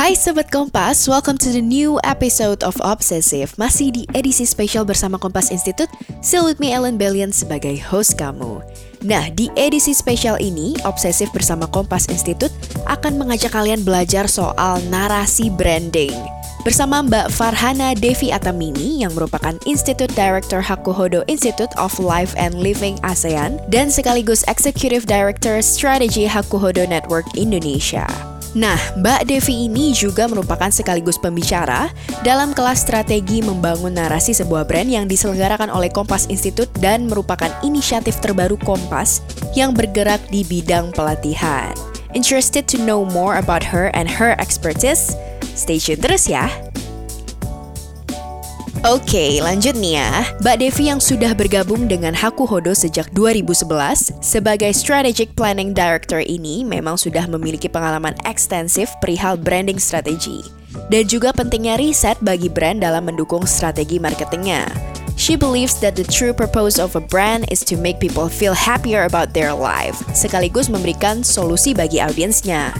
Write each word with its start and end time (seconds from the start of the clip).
Hai 0.00 0.16
Sobat 0.16 0.48
Kompas, 0.48 1.04
welcome 1.04 1.36
to 1.36 1.52
the 1.52 1.60
new 1.60 2.00
episode 2.08 2.64
of 2.64 2.72
Obsessive. 2.80 3.52
Masih 3.60 3.92
di 3.92 4.08
edisi 4.16 4.48
spesial 4.48 4.88
bersama 4.88 5.20
Kompas 5.20 5.52
Institute 5.52 5.92
Still 6.24 6.48
with 6.48 6.56
me 6.56 6.72
Ellen 6.72 6.96
Bellion 6.96 7.28
sebagai 7.28 7.76
host 7.84 8.16
kamu. 8.16 8.64
Nah, 9.04 9.28
di 9.36 9.52
edisi 9.60 9.92
spesial 9.92 10.40
ini, 10.40 10.72
Obsessive 10.88 11.28
bersama 11.36 11.68
Kompas 11.68 12.08
Institute 12.08 12.48
akan 12.88 13.20
mengajak 13.20 13.52
kalian 13.52 13.84
belajar 13.84 14.24
soal 14.24 14.80
narasi 14.88 15.52
branding. 15.52 16.16
Bersama 16.64 17.04
Mbak 17.04 17.28
Farhana 17.36 17.92
Devi 17.92 18.32
Atamimi 18.32 19.04
yang 19.04 19.12
merupakan 19.12 19.60
Institute 19.68 20.16
Director 20.16 20.64
Hakuhodo 20.64 21.28
Institute 21.28 21.76
of 21.76 21.92
Life 22.00 22.32
and 22.40 22.56
Living 22.56 22.96
ASEAN 23.04 23.60
dan 23.68 23.92
sekaligus 23.92 24.48
Executive 24.48 25.04
Director 25.04 25.60
Strategy 25.60 26.24
Hakuhodo 26.24 26.88
Network 26.88 27.28
Indonesia. 27.36 28.29
Nah, 28.50 28.78
Mbak 28.98 29.30
Devi 29.30 29.70
ini 29.70 29.94
juga 29.94 30.26
merupakan 30.26 30.74
sekaligus 30.74 31.14
pembicara 31.22 31.86
dalam 32.26 32.50
kelas 32.50 32.82
strategi 32.82 33.38
membangun 33.46 33.94
narasi 33.94 34.34
sebuah 34.34 34.66
brand 34.66 34.90
yang 34.90 35.06
diselenggarakan 35.06 35.70
oleh 35.70 35.86
Kompas 35.86 36.26
Institute 36.26 36.70
dan 36.82 37.06
merupakan 37.06 37.50
inisiatif 37.62 38.18
terbaru 38.18 38.58
Kompas 38.58 39.22
yang 39.54 39.70
bergerak 39.70 40.18
di 40.34 40.42
bidang 40.42 40.90
pelatihan. 40.90 41.70
Interested 42.10 42.66
to 42.66 42.74
know 42.82 43.06
more 43.06 43.38
about 43.38 43.62
her 43.62 43.94
and 43.94 44.10
her 44.10 44.34
expertise? 44.42 45.14
Stay 45.54 45.78
tune 45.78 46.02
terus 46.02 46.26
ya. 46.26 46.50
Oke, 48.80 49.44
lanjut 49.44 49.76
nih 49.76 50.00
ya. 50.00 50.24
Mbak 50.40 50.56
Devi 50.56 50.88
yang 50.88 51.04
sudah 51.04 51.36
bergabung 51.36 51.84
dengan 51.84 52.16
Hakuhodo 52.16 52.72
sejak 52.72 53.12
2011 53.12 53.68
sebagai 54.24 54.72
Strategic 54.72 55.36
Planning 55.36 55.76
Director 55.76 56.24
ini 56.24 56.64
memang 56.64 56.96
sudah 56.96 57.28
memiliki 57.28 57.68
pengalaman 57.68 58.16
ekstensif 58.24 58.88
perihal 59.04 59.36
branding 59.36 59.76
strategi 59.76 60.40
dan 60.88 61.04
juga 61.04 61.28
pentingnya 61.36 61.76
riset 61.76 62.16
bagi 62.24 62.48
brand 62.48 62.80
dalam 62.80 63.04
mendukung 63.04 63.44
strategi 63.44 64.00
marketingnya. 64.00 64.64
She 65.20 65.36
believes 65.36 65.76
that 65.84 65.92
the 65.92 66.08
true 66.08 66.32
purpose 66.32 66.80
of 66.80 66.96
a 66.96 67.04
brand 67.04 67.52
is 67.52 67.60
to 67.68 67.76
make 67.76 68.00
people 68.00 68.32
feel 68.32 68.56
happier 68.56 69.04
about 69.04 69.36
their 69.36 69.52
life, 69.52 70.00
sekaligus 70.16 70.72
memberikan 70.72 71.20
solusi 71.20 71.76
bagi 71.76 72.00
audiensnya. 72.00 72.72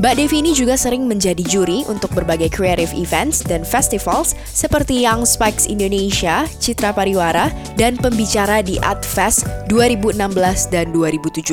Mbak 0.00 0.16
Devi 0.16 0.40
ini 0.40 0.56
juga 0.56 0.80
sering 0.80 1.04
menjadi 1.04 1.44
juri 1.44 1.84
untuk 1.84 2.08
berbagai 2.16 2.48
creative 2.48 2.88
events 2.96 3.44
dan 3.44 3.60
festivals 3.68 4.32
seperti 4.48 5.04
Young 5.04 5.28
Spikes 5.28 5.68
Indonesia, 5.68 6.48
Citra 6.56 6.96
Pariwara, 6.96 7.52
dan 7.76 8.00
pembicara 8.00 8.64
di 8.64 8.80
AdFest 8.80 9.44
2016 9.68 10.72
dan 10.72 10.88
2017. 10.96 11.52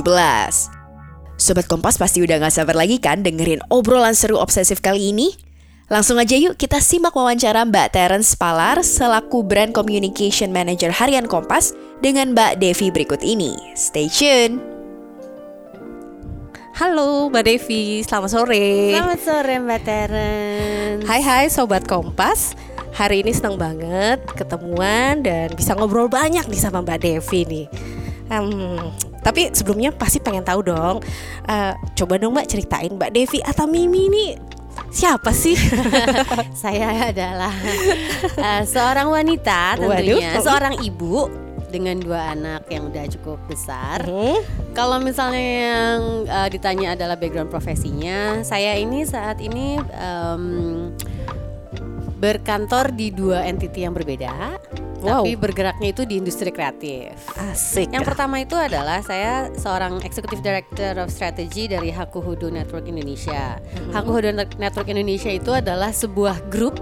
Sobat 1.36 1.68
Kompas 1.68 2.00
pasti 2.00 2.24
udah 2.24 2.40
gak 2.40 2.56
sabar 2.56 2.80
lagi 2.80 3.04
kan 3.04 3.20
dengerin 3.20 3.60
obrolan 3.68 4.16
seru 4.16 4.40
obsesif 4.40 4.80
kali 4.80 5.12
ini? 5.12 5.36
Langsung 5.92 6.16
aja 6.16 6.40
yuk 6.40 6.56
kita 6.56 6.80
simak 6.80 7.20
wawancara 7.20 7.68
Mbak 7.68 8.00
Terence 8.00 8.32
Palar 8.32 8.80
selaku 8.80 9.44
Brand 9.44 9.76
Communication 9.76 10.56
Manager 10.56 10.96
Harian 10.96 11.28
Kompas 11.28 11.76
dengan 12.00 12.32
Mbak 12.32 12.64
Devi 12.64 12.96
berikut 12.96 13.20
ini. 13.28 13.60
Stay 13.76 14.08
tune! 14.08 14.77
Halo 16.78 17.34
Mbak 17.34 17.42
Devi, 17.42 18.06
selamat 18.06 18.30
sore. 18.38 18.94
Selamat 18.94 19.22
sore 19.26 19.58
Mbak 19.58 19.82
Teren. 19.82 21.02
Hai 21.10 21.26
hai 21.26 21.50
Sobat 21.50 21.90
Kompas. 21.90 22.54
Hari 22.94 23.26
ini 23.26 23.34
senang 23.34 23.58
banget 23.58 24.22
ketemuan 24.38 25.26
dan 25.26 25.50
bisa 25.58 25.74
ngobrol 25.74 26.06
banyak 26.06 26.46
nih 26.46 26.62
sama 26.62 26.86
Mbak 26.86 27.00
Devi 27.02 27.42
nih. 27.50 27.66
Um, 28.30 28.94
tapi 29.26 29.50
sebelumnya 29.58 29.90
pasti 29.90 30.22
pengen 30.22 30.46
tahu 30.46 30.70
dong. 30.70 31.02
Uh, 31.50 31.74
coba 31.98 32.22
dong 32.22 32.38
Mbak 32.38 32.46
ceritain 32.46 32.94
Mbak 32.94 33.10
Devi 33.10 33.42
atau 33.42 33.66
Mimi 33.66 34.14
ini 34.14 34.26
siapa 34.94 35.34
sih? 35.34 35.58
Saya 36.62 37.10
adalah 37.10 37.58
uh, 38.38 38.62
seorang 38.62 39.10
wanita 39.10 39.82
tentunya, 39.82 40.30
Waduh. 40.30 40.46
seorang 40.46 40.74
ibu 40.86 41.47
dengan 41.68 42.00
dua 42.00 42.34
anak 42.34 42.68
yang 42.72 42.88
udah 42.88 43.06
cukup 43.20 43.40
besar. 43.48 44.04
Hmm. 44.04 44.40
Kalau 44.72 44.98
misalnya 45.04 45.48
yang 45.68 46.00
uh, 46.28 46.48
ditanya 46.48 46.96
adalah 46.96 47.20
background 47.20 47.52
profesinya, 47.52 48.42
saya 48.44 48.76
ini 48.80 49.04
saat 49.04 49.40
ini 49.44 49.80
um, 50.00 50.90
berkantor 52.18 52.92
di 52.96 53.14
dua 53.14 53.46
entity 53.46 53.86
yang 53.86 53.94
berbeda. 53.94 54.58
Wow. 54.98 55.22
Tapi 55.22 55.38
bergeraknya 55.38 55.94
itu 55.94 56.10
di 56.10 56.18
industri 56.18 56.50
kreatif. 56.50 57.14
Asik. 57.38 57.94
Yang 57.94 58.10
pertama 58.10 58.42
itu 58.42 58.58
adalah 58.58 59.06
saya 59.06 59.54
seorang 59.54 60.02
Executive 60.02 60.42
Director 60.42 60.98
of 60.98 61.14
Strategy 61.14 61.70
dari 61.70 61.94
Hakuhodo 61.94 62.50
Network 62.50 62.90
Indonesia. 62.90 63.62
Hmm. 63.62 63.94
Hakuhodo 63.94 64.34
Network 64.34 64.90
Indonesia 64.90 65.30
itu 65.30 65.54
adalah 65.54 65.94
sebuah 65.94 66.50
grup 66.50 66.82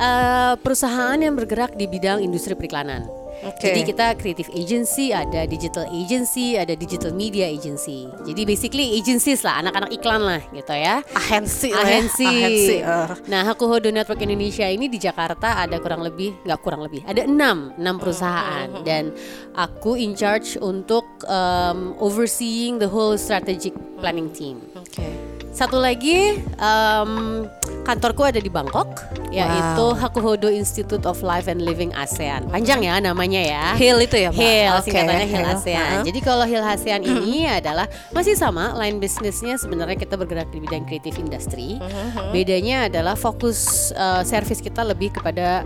uh, 0.00 0.56
perusahaan 0.64 1.20
yang 1.20 1.36
bergerak 1.36 1.76
di 1.76 1.84
bidang 1.84 2.24
industri 2.24 2.56
periklanan. 2.56 3.04
Okay. 3.44 3.72
Jadi 3.72 3.80
kita 3.92 4.06
creative 4.16 4.50
agency, 4.56 5.12
ada 5.12 5.44
digital 5.44 5.84
agency, 5.92 6.56
ada 6.56 6.72
digital 6.72 7.12
media 7.12 7.44
agency. 7.44 8.08
Jadi 8.24 8.42
basically 8.48 8.96
agencies 8.96 9.44
lah, 9.44 9.60
anak-anak 9.60 9.90
iklan 9.92 10.22
lah 10.24 10.40
gitu 10.50 10.72
ya. 10.72 11.04
Agensi, 11.12 11.70
agensi. 11.72 12.24
Ya. 12.24 12.46
agensi. 12.48 12.76
Uh. 12.80 13.08
Nah, 13.28 13.42
Hakuhodo 13.44 13.92
Network 13.92 14.20
Indonesia 14.24 14.64
ini 14.64 14.88
di 14.88 14.96
Jakarta 14.96 15.60
ada 15.62 15.76
kurang 15.82 16.00
lebih, 16.00 16.32
nggak 16.48 16.60
kurang 16.64 16.80
lebih, 16.84 17.04
ada 17.04 17.28
enam, 17.28 17.76
enam 17.76 17.96
perusahaan 18.00 18.68
uh, 18.72 18.82
dan 18.82 19.12
aku 19.56 20.00
in 20.00 20.16
charge 20.16 20.56
untuk 20.60 21.04
um, 21.28 21.92
overseeing 22.00 22.80
the 22.80 22.88
whole 22.88 23.20
strategic 23.20 23.76
planning 24.00 24.32
team. 24.32 24.60
Oke. 24.76 24.96
Okay. 24.96 25.12
Satu 25.56 25.80
lagi 25.80 26.36
um, 26.60 27.48
kantorku 27.86 28.26
ada 28.26 28.42
di 28.42 28.50
Bangkok, 28.50 28.98
wow. 28.98 29.30
yaitu 29.30 29.86
Hakuhodo 29.94 30.50
Institute 30.50 31.06
of 31.06 31.22
Life 31.22 31.46
and 31.46 31.62
Living 31.62 31.94
ASEAN. 31.94 32.50
Panjang 32.50 32.82
ya 32.82 32.98
namanya 32.98 33.38
ya. 33.38 33.64
HIL 33.78 34.02
itu 34.02 34.18
ya, 34.18 34.34
Mbak? 34.34 34.42
HIL, 34.42 34.74
okay. 34.74 34.82
singkatannya 34.90 35.28
HIL 35.30 35.46
ASEAN. 35.46 35.78
Uh 35.78 35.94
-huh. 35.94 36.04
Jadi 36.10 36.20
kalau 36.26 36.44
HIL 36.50 36.66
ASEAN 36.66 37.00
ini 37.06 37.46
adalah 37.46 37.86
masih 38.10 38.34
sama 38.34 38.74
line 38.74 38.98
bisnisnya 38.98 39.54
sebenarnya 39.54 39.94
kita 39.94 40.18
bergerak 40.18 40.50
di 40.50 40.58
bidang 40.58 40.82
creative 40.90 41.14
industry. 41.22 41.78
Uh 41.78 41.86
-huh. 41.86 42.34
Bedanya 42.34 42.90
adalah 42.90 43.14
fokus 43.14 43.94
uh, 43.94 44.26
service 44.26 44.58
kita 44.58 44.82
lebih 44.82 45.14
kepada 45.14 45.62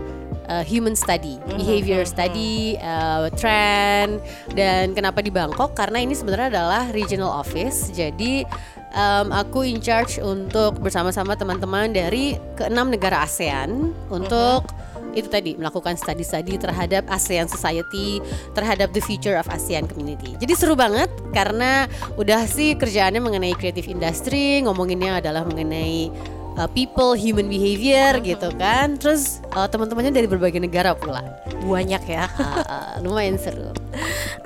uh, 0.51 0.63
human 0.67 0.99
study, 0.99 1.39
behavior 1.47 2.03
study, 2.03 2.75
uh, 2.83 3.31
trend 3.39 4.19
dan 4.51 4.91
kenapa 4.91 5.23
di 5.23 5.31
Bangkok 5.31 5.71
karena 5.79 6.03
ini 6.03 6.11
sebenarnya 6.11 6.51
adalah 6.51 6.83
regional 6.91 7.31
office. 7.31 7.87
Jadi 7.95 8.43
um, 8.91 9.31
aku 9.31 9.63
in 9.63 9.79
charge 9.79 10.19
untuk 10.19 10.83
bersama-sama 10.83 11.39
teman-teman 11.39 11.95
dari 11.95 12.35
keenam 12.59 12.91
negara 12.91 13.23
ASEAN 13.23 13.95
untuk 14.11 14.67
uh-huh. 14.67 15.17
itu 15.17 15.31
tadi 15.31 15.55
melakukan 15.55 15.95
studi-studi 15.95 16.59
terhadap 16.59 17.07
ASEAN 17.07 17.47
Society, 17.47 18.19
terhadap 18.51 18.91
the 18.91 19.03
future 19.03 19.39
of 19.39 19.47
ASEAN 19.47 19.87
Community. 19.87 20.35
Jadi 20.35 20.53
seru 20.55 20.75
banget 20.75 21.07
karena 21.31 21.87
udah 22.19 22.43
sih 22.47 22.75
kerjaannya 22.75 23.23
mengenai 23.23 23.55
creative 23.55 23.87
industry, 23.87 24.59
ngomonginnya 24.67 25.23
adalah 25.23 25.47
mengenai 25.47 26.11
uh, 26.57 26.69
people, 26.71 27.13
human 27.13 27.47
behavior 27.47 28.19
gitu 28.23 28.49
kan. 28.55 28.95
Terus 28.97 29.39
uh, 29.55 29.67
teman-temannya 29.67 30.11
dari 30.11 30.27
berbagai 30.27 30.59
negara 30.59 30.95
pula. 30.95 31.23
Banyak 31.63 32.03
ya. 32.07 32.25
Uh, 32.71 33.03
lumayan 33.03 33.35
seru. 33.35 33.73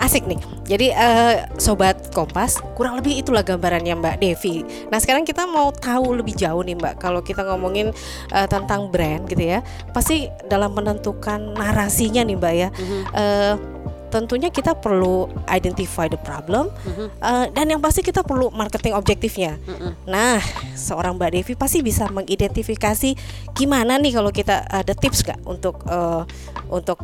Asik 0.01 0.25
nih. 0.25 0.39
Jadi 0.65 0.87
uh, 0.97 1.45
sobat 1.61 2.09
Kompas, 2.09 2.57
kurang 2.73 2.97
lebih 2.97 3.21
itulah 3.21 3.45
gambarannya 3.45 3.93
Mbak 4.01 4.17
Devi. 4.17 4.65
Nah, 4.89 4.97
sekarang 4.97 5.27
kita 5.27 5.45
mau 5.45 5.69
tahu 5.69 6.17
lebih 6.17 6.33
jauh 6.33 6.65
nih 6.65 6.73
Mbak. 6.73 6.95
Kalau 6.97 7.21
kita 7.21 7.45
ngomongin 7.45 7.93
uh, 8.33 8.47
tentang 8.49 8.89
brand 8.89 9.29
gitu 9.29 9.45
ya, 9.45 9.61
pasti 9.93 10.25
dalam 10.49 10.73
menentukan 10.73 11.53
narasinya 11.53 12.25
nih 12.25 12.37
Mbak 12.39 12.53
ya. 12.57 12.69
Mm 12.73 12.85
-hmm. 12.85 13.01
uh, 13.13 13.74
tentunya 14.15 14.47
kita 14.47 14.79
perlu 14.79 15.27
identify 15.51 16.07
the 16.07 16.15
problem 16.15 16.71
mm-hmm. 16.71 17.07
uh, 17.19 17.51
dan 17.51 17.67
yang 17.67 17.83
pasti 17.83 17.99
kita 17.99 18.23
perlu 18.23 18.47
marketing 18.55 18.95
objektifnya. 18.95 19.59
Mm-hmm. 19.59 19.91
Nah, 20.07 20.39
seorang 20.79 21.19
Mbak 21.19 21.31
Devi 21.35 21.53
pasti 21.59 21.83
bisa 21.83 22.07
mengidentifikasi 22.07 23.11
gimana 23.51 23.99
nih 23.99 24.15
kalau 24.15 24.31
kita 24.31 24.63
ada 24.71 24.95
tips 24.95 25.27
gak 25.27 25.43
untuk 25.43 25.83
uh, 25.91 26.23
untuk 26.71 27.03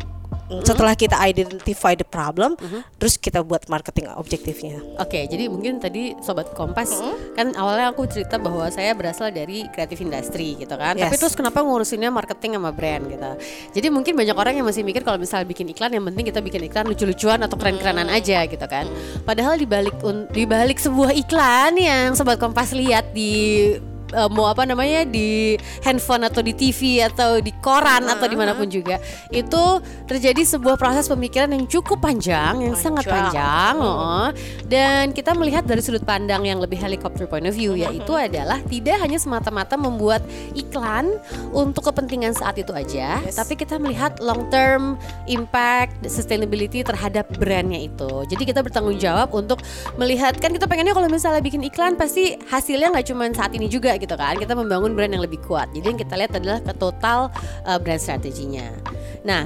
hmm 0.52 0.64
Setelah 0.68 0.96
kita 0.96 1.16
identify 1.20 1.96
the 1.96 2.04
problem, 2.04 2.60
mm-hmm. 2.60 2.82
terus 3.00 3.16
kita 3.16 3.40
buat 3.44 3.66
marketing 3.72 4.12
objektifnya. 4.16 4.84
Oke, 5.00 5.20
okay, 5.20 5.24
jadi 5.28 5.48
mungkin 5.48 5.80
tadi 5.80 6.16
sobat 6.20 6.52
Kompas 6.52 6.92
mm-hmm. 6.92 7.16
kan 7.36 7.48
awalnya 7.56 7.92
aku 7.92 8.08
cerita 8.08 8.36
bahwa 8.36 8.68
saya 8.68 8.92
berasal 8.92 9.32
dari 9.32 9.68
kreatif 9.72 10.04
industri 10.04 10.60
gitu 10.60 10.76
kan. 10.76 10.96
Yes. 11.00 11.08
Tapi 11.08 11.16
terus 11.18 11.34
kenapa 11.36 11.64
ngurusinnya 11.64 12.12
marketing 12.12 12.60
sama 12.60 12.72
brand 12.76 13.08
gitu. 13.08 13.32
Jadi 13.80 13.88
mungkin 13.88 14.14
banyak 14.16 14.36
orang 14.36 14.54
yang 14.60 14.68
masih 14.68 14.84
mikir 14.84 15.02
kalau 15.08 15.20
misalnya 15.20 15.48
bikin 15.48 15.72
iklan 15.72 15.92
yang 15.92 16.04
penting 16.08 16.26
kita 16.28 16.40
bikin 16.44 16.62
iklan 16.68 16.86
lucu-lucuan 16.88 17.40
atau 17.44 17.56
keren-kerenan 17.56 18.08
aja 18.12 18.44
gitu 18.48 18.66
kan. 18.68 18.86
Padahal 19.24 19.56
di 19.56 19.68
balik 19.68 19.96
di 20.32 20.44
balik 20.44 20.78
sebuah 20.80 21.16
iklan 21.16 21.80
yang 21.80 22.14
sobat 22.18 22.42
Kompas 22.42 22.74
lihat 22.76 23.14
di 23.16 23.76
uh, 24.16 24.30
mau 24.32 24.48
apa 24.48 24.68
namanya 24.68 25.08
di 25.08 25.56
handphone 25.84 26.28
atau 26.28 26.44
di 26.44 26.54
TV 26.54 27.04
atau 27.04 27.40
di 27.40 27.52
koran 27.60 28.08
uh, 28.08 28.14
atau 28.16 28.28
di 28.28 28.36
mana 28.36 28.54
pun 28.54 28.68
juga 28.68 29.00
itu 29.32 29.64
terjadi 30.08 30.42
sebuah 30.44 30.76
proses 30.76 31.08
pemikiran 31.08 31.52
yang 31.52 31.66
cukup 31.68 32.04
panjang 32.04 32.60
yang 32.62 32.76
panjang. 32.76 32.84
sangat 32.84 33.06
panjang 33.08 33.76
hmm. 33.80 33.88
oh, 33.88 34.30
dan 34.68 35.04
kita 35.16 35.32
melihat 35.36 35.64
dari 35.64 35.82
sudut 35.84 36.04
pandang 36.04 36.44
yang 36.46 36.60
lebih 36.60 36.78
helikopter 36.80 37.26
point 37.26 37.48
of 37.48 37.56
view 37.56 37.74
yaitu 37.76 38.14
adalah 38.16 38.60
tidak 38.68 39.00
hanya 39.00 39.18
semata-mata 39.18 39.76
membuat 39.80 40.22
iklan 40.54 41.18
untuk 41.56 41.92
kepentingan 41.92 42.36
saat 42.36 42.60
itu 42.60 42.72
aja 42.76 43.20
yes. 43.24 43.40
tapi 43.40 43.56
kita 43.56 43.80
melihat 43.80 44.20
long 44.20 44.48
term 44.52 45.00
impact 45.26 45.96
sustainability 46.08 46.84
terhadap 46.84 47.28
brandnya 47.40 47.80
itu 47.88 48.28
jadi 48.28 48.44
kita 48.44 48.60
bertanggung 48.62 49.00
jawab 49.00 49.32
untuk 49.32 49.64
melihat 49.96 50.36
kan 50.38 50.52
kita 50.52 50.68
pengennya 50.68 50.94
kalau 50.96 51.08
misalnya 51.08 51.42
bikin 51.44 51.64
iklan 51.64 51.96
pasti 51.96 52.36
hasilnya 52.50 52.92
nggak 52.92 53.08
cuma 53.08 53.26
saat 53.32 53.54
ini 53.56 53.70
juga 53.72 53.96
gitu 54.02 54.18
kan 54.18 54.36
kita 54.42 54.58
membangun 54.58 54.98
brand 54.98 55.14
yang 55.14 55.22
lebih 55.22 55.38
kuat 55.46 55.70
jadi 55.72 55.94
yang 55.94 56.00
kita 56.02 56.14
lihat 56.18 56.34
adalah 56.34 56.60
ke 56.66 56.74
total 56.82 57.30
uh, 57.70 57.78
brand 57.78 58.02
strateginya 58.02 58.74
nah 59.22 59.46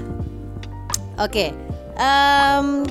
oke 1.20 1.30
okay. 1.30 1.52
um, 2.00 2.88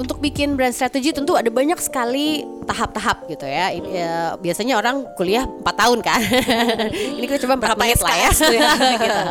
untuk 0.00 0.20
bikin 0.24 0.56
brand 0.56 0.72
strategi 0.72 1.12
tentu 1.12 1.36
ada 1.36 1.52
banyak 1.52 1.76
sekali 1.76 2.55
tahap-tahap 2.66 3.30
gitu 3.30 3.46
ya. 3.46 3.70
ya 3.72 4.12
biasanya 4.36 4.76
orang 4.76 5.06
kuliah 5.14 5.46
4 5.46 5.62
tahun 5.62 5.98
kan. 6.02 6.20
Ini 7.16 7.24
kita 7.30 7.46
coba 7.46 7.54
berapa 7.56 7.78
menit 7.78 8.02
lah 8.02 8.16
ya. 8.18 8.30
gitu. 9.06 9.22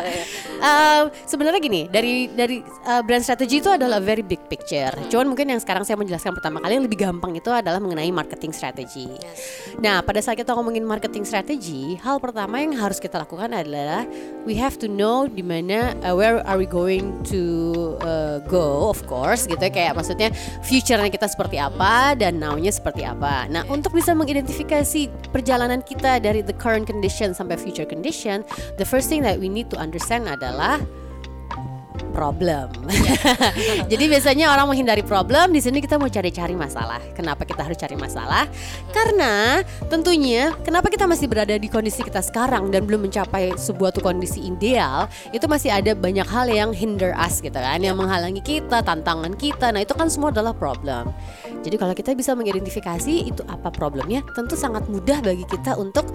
uh, 0.64 1.02
sebenarnya 1.28 1.60
gini, 1.60 1.86
dari 1.86 2.32
dari 2.32 2.64
uh, 2.88 3.04
brand 3.04 3.22
strategi 3.22 3.60
itu 3.60 3.68
adalah 3.68 4.00
very 4.00 4.24
big 4.24 4.40
picture. 4.48 4.96
Cuman 5.12 5.36
mungkin 5.36 5.52
yang 5.52 5.60
sekarang 5.60 5.84
saya 5.84 6.00
menjelaskan 6.00 6.32
pertama 6.32 6.58
kali 6.64 6.80
yang 6.80 6.84
lebih 6.88 6.98
gampang 6.98 7.36
itu 7.36 7.52
adalah 7.52 7.78
mengenai 7.78 8.08
marketing 8.10 8.56
strategi. 8.56 9.06
Yes. 9.06 9.76
Nah, 9.78 10.00
pada 10.00 10.18
saat 10.24 10.40
kita 10.40 10.56
ngomongin 10.56 10.82
marketing 10.82 11.28
strategi, 11.28 12.00
hal 12.00 12.16
pertama 12.16 12.58
yang 12.64 12.72
harus 12.74 12.96
kita 12.96 13.20
lakukan 13.20 13.52
adalah 13.52 14.08
we 14.48 14.54
have 14.56 14.80
to 14.80 14.88
know 14.88 15.28
di 15.28 15.44
mana 15.44 15.92
uh, 16.06 16.14
where 16.16 16.40
are 16.48 16.56
we 16.56 16.64
going 16.64 17.12
to 17.26 17.94
uh, 18.06 18.38
go 18.46 18.88
of 18.88 19.02
course 19.10 19.44
gitu 19.44 19.58
ya 19.58 19.72
kayak 19.74 19.92
maksudnya 19.98 20.30
future-nya 20.62 21.10
kita 21.10 21.26
seperti 21.26 21.58
apa 21.58 22.14
dan 22.14 22.38
now-nya 22.38 22.70
seperti 22.70 23.02
apa 23.02 23.25
apa. 23.26 23.50
Nah, 23.50 23.62
untuk 23.66 23.90
bisa 23.90 24.14
mengidentifikasi 24.14 25.10
perjalanan 25.34 25.82
kita 25.82 26.22
dari 26.22 26.46
the 26.46 26.54
current 26.54 26.86
condition 26.86 27.34
sampai 27.34 27.58
future 27.58 27.82
condition, 27.82 28.46
the 28.78 28.86
first 28.86 29.10
thing 29.10 29.18
that 29.26 29.42
we 29.42 29.50
need 29.50 29.66
to 29.66 29.74
understand 29.74 30.30
adalah 30.30 30.78
problem. 32.16 32.72
Jadi 33.92 34.04
biasanya 34.08 34.48
orang 34.48 34.72
menghindari 34.72 35.04
problem, 35.04 35.52
di 35.52 35.60
sini 35.60 35.84
kita 35.84 36.00
mau 36.00 36.08
cari-cari 36.08 36.56
masalah. 36.56 37.04
Kenapa 37.12 37.44
kita 37.44 37.60
harus 37.60 37.76
cari 37.76 37.92
masalah? 37.92 38.48
Karena 38.88 39.60
tentunya 39.92 40.56
kenapa 40.64 40.88
kita 40.88 41.04
masih 41.04 41.28
berada 41.28 41.52
di 41.60 41.68
kondisi 41.68 42.00
kita 42.00 42.24
sekarang 42.24 42.72
dan 42.72 42.88
belum 42.88 43.04
mencapai 43.04 43.52
sebuah 43.60 43.92
tuh 43.92 44.00
kondisi 44.00 44.48
ideal, 44.48 45.12
itu 45.36 45.44
masih 45.44 45.68
ada 45.76 45.92
banyak 45.92 46.24
hal 46.24 46.48
yang 46.48 46.72
hinder 46.72 47.12
us 47.20 47.44
gitu 47.44 47.60
kan, 47.60 47.84
yang 47.84 48.00
menghalangi 48.00 48.40
kita, 48.40 48.80
tantangan 48.80 49.36
kita. 49.36 49.68
Nah, 49.76 49.84
itu 49.84 49.92
kan 49.92 50.08
semua 50.08 50.32
adalah 50.32 50.56
problem. 50.56 51.12
Jadi 51.60 51.76
kalau 51.76 51.92
kita 51.92 52.16
bisa 52.16 52.32
mengidentifikasi 52.32 53.28
itu 53.28 53.44
apa 53.44 53.68
problemnya, 53.68 54.24
tentu 54.32 54.56
sangat 54.56 54.88
mudah 54.88 55.20
bagi 55.20 55.44
kita 55.44 55.76
untuk 55.76 56.08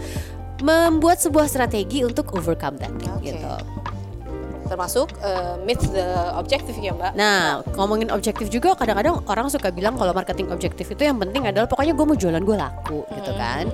membuat 0.65 1.21
sebuah 1.21 1.45
strategi 1.45 2.01
untuk 2.05 2.33
overcome 2.37 2.77
that 2.77 2.93
okay. 2.93 3.33
gitu 3.33 3.53
termasuk 4.71 5.11
uh, 5.19 5.59
meet 5.67 5.83
the 5.91 6.31
objective 6.39 6.79
ya 6.79 6.95
mbak. 6.95 7.11
Nah 7.19 7.59
ngomongin 7.75 8.07
objektif 8.15 8.47
juga 8.47 8.71
kadang-kadang 8.79 9.19
orang 9.27 9.51
suka 9.51 9.67
bilang 9.75 9.99
kalau 9.99 10.15
marketing 10.15 10.47
objektif 10.55 10.87
itu 10.87 11.03
yang 11.03 11.19
penting 11.19 11.43
adalah 11.43 11.67
pokoknya 11.67 11.91
gue 11.91 12.05
mau 12.07 12.15
jualan 12.15 12.39
gue 12.39 12.55
laku 12.55 12.99
hmm. 13.03 13.13
gitu 13.19 13.31
kan. 13.35 13.65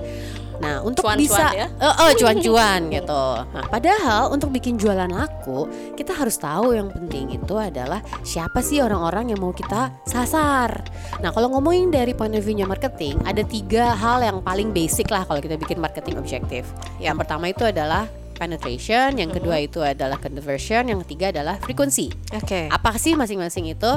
Nah, 0.58 0.82
untuk 0.82 1.06
cuan 1.06 1.14
-cuan 1.14 1.22
bisa 1.22 1.46
ya? 1.54 1.66
uh, 1.78 1.86
uh, 1.86 2.10
cuan-cuan 2.18 2.80
gitu. 2.98 3.24
Nah, 3.54 3.64
padahal 3.70 4.34
untuk 4.34 4.50
bikin 4.50 4.74
jualan 4.74 5.06
laku, 5.06 5.70
kita 5.94 6.10
harus 6.14 6.34
tahu 6.34 6.74
yang 6.74 6.90
penting 6.90 7.30
itu 7.38 7.54
adalah 7.54 8.02
siapa 8.26 8.58
sih 8.58 8.82
orang-orang 8.82 9.34
yang 9.34 9.40
mau 9.40 9.54
kita 9.54 9.94
sasar. 10.02 10.82
Nah, 11.22 11.30
kalau 11.30 11.54
ngomongin 11.54 11.94
dari 11.94 12.12
point 12.12 12.34
of 12.34 12.42
view-nya 12.42 12.66
marketing, 12.66 13.22
ada 13.22 13.42
tiga 13.46 13.94
hal 13.94 14.18
yang 14.22 14.42
paling 14.42 14.74
basic 14.74 15.08
lah 15.14 15.22
kalau 15.22 15.38
kita 15.38 15.54
bikin 15.54 15.78
marketing 15.78 16.18
objektif. 16.18 16.66
Yang 16.98 17.22
pertama 17.24 17.54
itu 17.54 17.62
adalah 17.62 18.10
penetration, 18.38 19.18
yang 19.18 19.34
kedua 19.34 19.58
itu 19.58 19.82
adalah 19.82 20.16
conversion, 20.22 20.86
yang 20.86 21.02
ketiga 21.02 21.34
adalah 21.34 21.58
frekuensi. 21.58 22.08
Oke. 22.38 22.46
Okay. 22.46 22.64
Apa 22.70 22.94
sih 22.96 23.18
masing-masing 23.18 23.74
itu? 23.74 23.92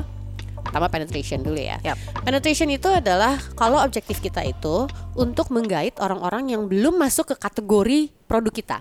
Pertama 0.62 0.90
penetration 0.90 1.42
dulu 1.42 1.58
ya. 1.58 1.78
Yep. 1.86 2.26
Penetration 2.26 2.70
itu 2.74 2.90
adalah 2.90 3.38
kalau 3.54 3.82
objektif 3.82 4.22
kita 4.22 4.46
itu 4.46 4.90
untuk 5.18 5.50
menggait 5.54 5.98
orang-orang 6.02 6.54
yang 6.54 6.66
belum 6.66 6.98
masuk 6.98 7.34
ke 7.34 7.36
kategori 7.38 8.10
produk 8.26 8.54
kita. 8.54 8.78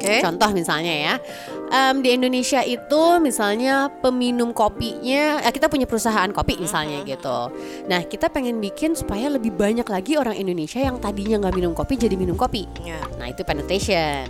Okay. 0.00 0.24
Contoh 0.24 0.50
misalnya 0.56 0.94
ya, 0.96 1.14
um, 1.70 2.00
di 2.00 2.16
Indonesia 2.16 2.64
itu 2.64 3.02
misalnya 3.20 3.92
peminum 4.00 4.50
kopinya, 4.56 5.44
eh, 5.44 5.52
kita 5.52 5.68
punya 5.68 5.84
perusahaan 5.84 6.32
kopi 6.32 6.56
misalnya 6.56 7.04
mm-hmm. 7.04 7.12
gitu. 7.14 7.38
Nah 7.86 8.00
kita 8.08 8.32
pengen 8.32 8.58
bikin 8.58 8.96
supaya 8.96 9.28
lebih 9.28 9.54
banyak 9.54 9.86
lagi 9.86 10.16
orang 10.16 10.34
Indonesia 10.34 10.80
yang 10.80 10.98
tadinya 10.98 11.46
nggak 11.46 11.54
minum 11.54 11.72
kopi 11.76 12.00
jadi 12.00 12.16
minum 12.16 12.34
kopi. 12.34 12.64
Yeah. 12.82 13.04
Nah 13.20 13.30
itu 13.30 13.44
penetration. 13.44 14.26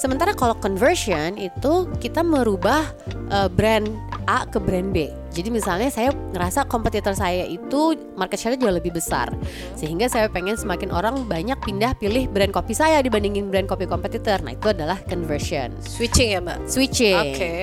Sementara 0.00 0.32
kalau 0.32 0.56
conversion 0.56 1.36
itu 1.36 1.84
kita 2.00 2.24
merubah 2.24 2.88
uh, 3.28 3.52
brand 3.52 3.84
A 4.24 4.48
ke 4.48 4.56
brand 4.56 4.96
B. 4.96 5.19
Jadi 5.30 5.48
misalnya 5.48 5.88
saya 5.88 6.10
ngerasa 6.34 6.66
kompetitor 6.66 7.14
saya 7.14 7.46
itu 7.46 7.94
market 8.18 8.38
share 8.38 8.58
jauh 8.58 8.74
lebih 8.74 8.90
besar, 8.90 9.30
sehingga 9.78 10.10
saya 10.10 10.26
pengen 10.26 10.58
semakin 10.58 10.90
orang 10.90 11.24
banyak 11.30 11.56
pindah 11.62 11.94
pilih 11.96 12.26
brand 12.28 12.50
kopi 12.50 12.74
saya 12.74 12.98
dibandingin 13.00 13.48
brand 13.48 13.70
kopi 13.70 13.86
kompetitor. 13.86 14.42
Nah 14.42 14.58
itu 14.58 14.74
adalah 14.74 14.98
conversion. 15.06 15.70
Switching 15.80 16.34
ya 16.34 16.40
mbak. 16.42 16.58
Switching. 16.66 17.16
Oke. 17.16 17.34
Okay. 17.38 17.58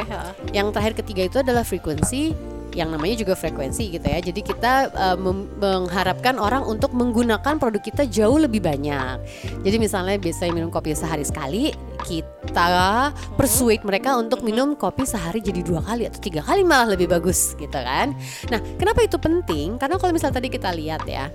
Yang 0.56 0.68
terakhir 0.74 0.94
ketiga 1.04 1.22
itu 1.28 1.38
adalah 1.44 1.64
frequency 1.68 2.32
yang 2.78 2.94
namanya 2.94 3.18
juga 3.18 3.34
frekuensi 3.34 3.90
gitu 3.98 4.06
ya. 4.06 4.22
Jadi 4.22 4.46
kita 4.46 4.94
uh, 4.94 5.18
mengharapkan 5.58 6.38
orang 6.38 6.62
untuk 6.70 6.94
menggunakan 6.94 7.58
produk 7.58 7.82
kita 7.82 8.06
jauh 8.06 8.38
lebih 8.38 8.62
banyak. 8.62 9.18
Jadi 9.66 9.78
misalnya 9.82 10.22
biasanya 10.22 10.54
minum 10.54 10.70
kopi 10.70 10.94
sehari 10.94 11.26
sekali, 11.26 11.74
kita 12.06 13.10
persuade 13.34 13.82
mereka 13.82 14.14
untuk 14.14 14.46
minum 14.46 14.78
kopi 14.78 15.10
sehari 15.10 15.42
jadi 15.42 15.66
dua 15.66 15.82
kali 15.82 16.06
atau 16.06 16.22
tiga 16.22 16.46
kali 16.46 16.62
malah 16.62 16.94
lebih 16.94 17.10
bagus 17.10 17.58
gitu 17.58 17.74
kan. 17.74 18.14
Nah, 18.54 18.62
kenapa 18.78 19.02
itu 19.02 19.18
penting? 19.18 19.82
Karena 19.82 19.98
kalau 19.98 20.14
misalnya 20.14 20.38
tadi 20.38 20.54
kita 20.54 20.70
lihat 20.78 21.04
ya, 21.10 21.34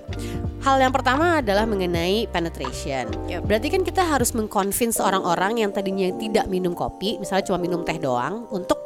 hal 0.62 0.79
yang 0.79 0.94
pertama 0.94 1.43
adalah 1.43 1.67
mengenai 1.67 2.31
penetration. 2.31 3.11
Berarti 3.43 3.67
kan 3.67 3.83
kita 3.83 4.06
harus 4.06 4.31
mengconvince 4.31 5.03
orang-orang 5.03 5.67
yang 5.67 5.75
tadinya 5.75 6.06
tidak 6.23 6.47
minum 6.47 6.73
kopi, 6.79 7.19
misalnya 7.19 7.50
cuma 7.50 7.59
minum 7.59 7.83
teh 7.83 7.99
doang, 7.99 8.47
untuk 8.55 8.79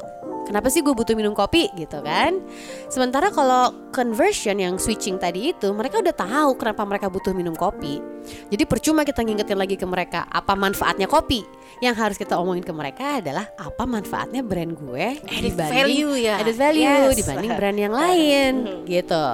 kenapa 0.47 0.71
sih 0.71 0.81
gue 0.81 0.95
butuh 0.95 1.19
minum 1.19 1.35
kopi? 1.35 1.69
Gitu 1.75 1.99
kan? 2.01 2.41
Sementara 2.89 3.29
kalau 3.35 3.75
conversion 3.91 4.57
yang 4.63 4.79
switching 4.81 5.19
tadi 5.19 5.53
itu 5.53 5.69
mereka 5.75 6.01
udah 6.01 6.15
tahu 6.15 6.57
kenapa 6.57 6.83
mereka 6.87 7.07
butuh 7.11 7.35
minum 7.35 7.53
kopi 7.53 8.16
jadi 8.47 8.65
percuma 8.69 9.03
kita 9.03 9.23
ngingetin 9.23 9.59
lagi 9.59 9.77
ke 9.79 9.87
mereka 9.87 10.27
apa 10.31 10.55
manfaatnya 10.55 11.11
kopi. 11.11 11.43
Yang 11.77 11.95
harus 12.01 12.17
kita 12.17 12.41
omongin 12.41 12.65
ke 12.65 12.73
mereka 12.73 13.21
adalah 13.21 13.53
apa 13.61 13.85
manfaatnya 13.85 14.41
brand 14.41 14.73
gue 14.73 15.21
added 15.29 15.53
value 15.53 16.17
ya. 16.17 16.41
added 16.41 16.57
value 16.57 17.13
yes. 17.13 17.17
dibanding 17.21 17.53
brand 17.59 17.77
yang 17.77 17.93
lain 17.93 18.53
gitu. 18.89 19.27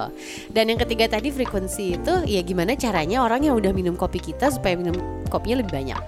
Dan 0.51 0.73
yang 0.73 0.79
ketiga 0.81 1.07
tadi 1.07 1.31
frekuensi 1.31 1.95
itu 1.95 2.13
ya 2.27 2.43
gimana 2.43 2.75
caranya 2.75 3.23
orang 3.23 3.47
yang 3.47 3.55
udah 3.55 3.71
minum 3.71 3.95
kopi 3.95 4.19
kita 4.19 4.51
supaya 4.51 4.75
minum 4.75 4.97
kopinya 5.31 5.63
lebih 5.63 5.71
banyak. 5.71 6.01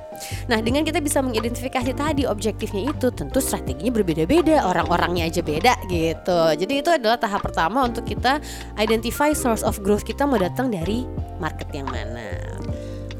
Nah 0.51 0.59
dengan 0.59 0.83
kita 0.83 0.99
bisa 0.99 1.23
mengidentifikasi 1.23 1.91
tadi 1.95 2.27
objektifnya 2.27 2.91
itu 2.91 3.07
tentu 3.15 3.39
strateginya 3.39 3.95
berbeda-beda 3.95 4.67
orang-orangnya 4.67 5.31
aja 5.31 5.39
beda 5.39 5.73
gitu. 5.87 6.39
Jadi 6.59 6.73
itu 6.83 6.89
adalah 6.91 7.15
tahap 7.15 7.47
pertama 7.47 7.87
untuk 7.87 8.03
kita 8.03 8.43
identify 8.75 9.31
source 9.31 9.63
of 9.63 9.79
growth 9.79 10.03
kita 10.03 10.27
mau 10.27 10.35
datang 10.35 10.67
dari 10.67 11.07
market 11.39 11.71
yang 11.71 11.87
mana 11.87 12.35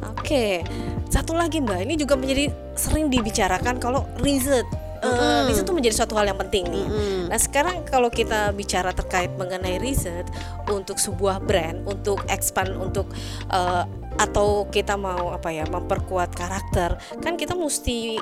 Oke, 0.04 0.66
satu 1.08 1.38
lagi 1.38 1.62
mbak, 1.64 1.86
ini 1.86 1.96
juga 1.96 2.18
menjadi 2.18 2.52
sering 2.75 3.08
dibicarakan 3.08 3.80
kalau 3.80 4.04
riset 4.20 4.66
uh, 5.06 5.42
riset 5.48 5.66
itu 5.66 5.74
menjadi 5.74 5.96
suatu 5.96 6.14
hal 6.18 6.25
yang 6.30 6.40
penting 6.40 6.66
nih. 6.70 6.86
Mm. 6.88 7.24
Nah 7.30 7.40
sekarang 7.40 7.86
kalau 7.88 8.10
kita 8.10 8.52
bicara 8.56 8.92
terkait 8.92 9.32
mengenai 9.38 9.78
riset 9.78 10.25
untuk 10.70 10.98
sebuah 10.98 11.44
brand, 11.44 11.86
untuk 11.86 12.24
expand, 12.32 12.74
untuk 12.74 13.10
uh, 13.54 13.86
atau 14.15 14.67
kita 14.72 14.95
mau 14.95 15.36
apa 15.36 15.51
ya 15.51 15.67
memperkuat 15.67 16.31
karakter 16.31 16.95
kan 17.19 17.36
kita 17.36 17.51
mesti 17.51 18.15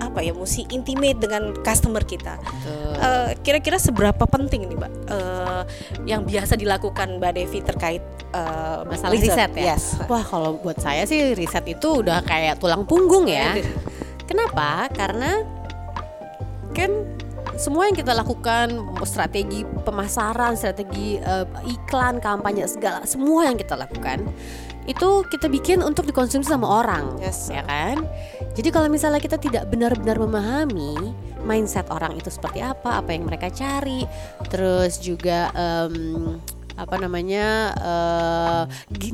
apa 0.00 0.24
ya 0.24 0.32
mesti 0.32 0.64
intimate 0.72 1.20
dengan 1.20 1.52
customer 1.60 2.00
kita. 2.02 2.40
Uh, 2.96 3.36
kira-kira 3.44 3.76
seberapa 3.76 4.24
penting 4.24 4.66
nih 4.70 4.76
mbak 4.80 4.92
uh, 5.12 5.62
yang 6.08 6.24
biasa 6.24 6.56
dilakukan 6.56 7.20
mbak 7.20 7.36
Devi 7.36 7.60
terkait 7.60 8.00
uh, 8.32 8.88
masalah 8.88 9.12
riset, 9.12 9.52
riset? 9.52 9.52
ya? 9.60 9.76
Yes. 9.76 9.84
wah 10.08 10.24
kalau 10.24 10.56
buat 10.60 10.80
saya 10.80 11.04
sih 11.04 11.36
riset 11.36 11.68
itu 11.68 12.00
udah 12.00 12.24
kayak 12.24 12.58
tulang 12.58 12.88
punggung 12.88 13.28
ya. 13.28 13.60
Kenapa? 14.24 14.88
Karena 14.88 15.44
kan 16.72 16.90
semua 17.54 17.86
yang 17.86 17.94
kita 17.94 18.10
lakukan 18.10 18.98
strategi 19.06 19.62
pemasaran 19.62 20.58
strategi 20.58 21.22
uh, 21.22 21.46
iklan 21.62 22.18
kampanye 22.18 22.66
segala 22.66 23.06
semua 23.06 23.46
yang 23.46 23.54
kita 23.54 23.78
lakukan 23.78 24.26
itu 24.84 25.24
kita 25.32 25.48
bikin 25.48 25.80
untuk 25.80 26.04
dikonsumsi 26.04 26.48
sama 26.48 26.84
orang, 26.84 27.16
Yes. 27.16 27.48
ya 27.48 27.64
kan? 27.64 28.04
Jadi 28.52 28.68
kalau 28.68 28.92
misalnya 28.92 29.18
kita 29.18 29.40
tidak 29.40 29.66
benar-benar 29.72 30.20
memahami 30.20 31.16
mindset 31.42 31.88
orang 31.88 32.16
itu 32.16 32.28
seperti 32.28 32.60
apa, 32.60 33.00
apa 33.00 33.10
yang 33.12 33.24
mereka 33.24 33.48
cari, 33.48 34.04
terus 34.52 35.00
juga 35.00 35.48
em, 35.56 36.36
apa 36.74 36.98
namanya 36.98 37.70
eh, 37.78 38.62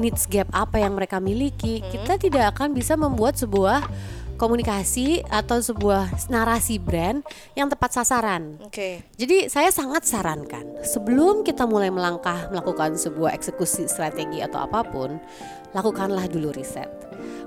needs 0.00 0.24
gap 0.26 0.48
apa 0.50 0.80
yang 0.80 0.96
mereka 0.96 1.20
miliki, 1.20 1.84
kita 1.84 2.16
tidak 2.16 2.56
akan 2.56 2.72
bisa 2.72 2.96
membuat 2.96 3.36
sebuah 3.36 3.84
komunikasi 4.40 5.20
atau 5.28 5.60
sebuah 5.60 6.08
narasi 6.32 6.80
brand 6.80 7.20
yang 7.52 7.68
tepat 7.68 8.00
sasaran. 8.00 8.56
Oke. 8.64 9.04
Jadi 9.20 9.52
saya 9.52 9.68
sangat 9.68 10.08
sarankan 10.08 10.80
sebelum 10.80 11.44
kita 11.44 11.68
mulai 11.68 11.92
melangkah 11.92 12.48
melakukan 12.48 12.96
sebuah 12.96 13.36
eksekusi 13.36 13.84
strategi 13.84 14.40
atau 14.40 14.64
apa 14.64 14.80
pun, 14.80 15.20
lakukanlah 15.76 16.24
dulu 16.32 16.56
riset. 16.56 16.88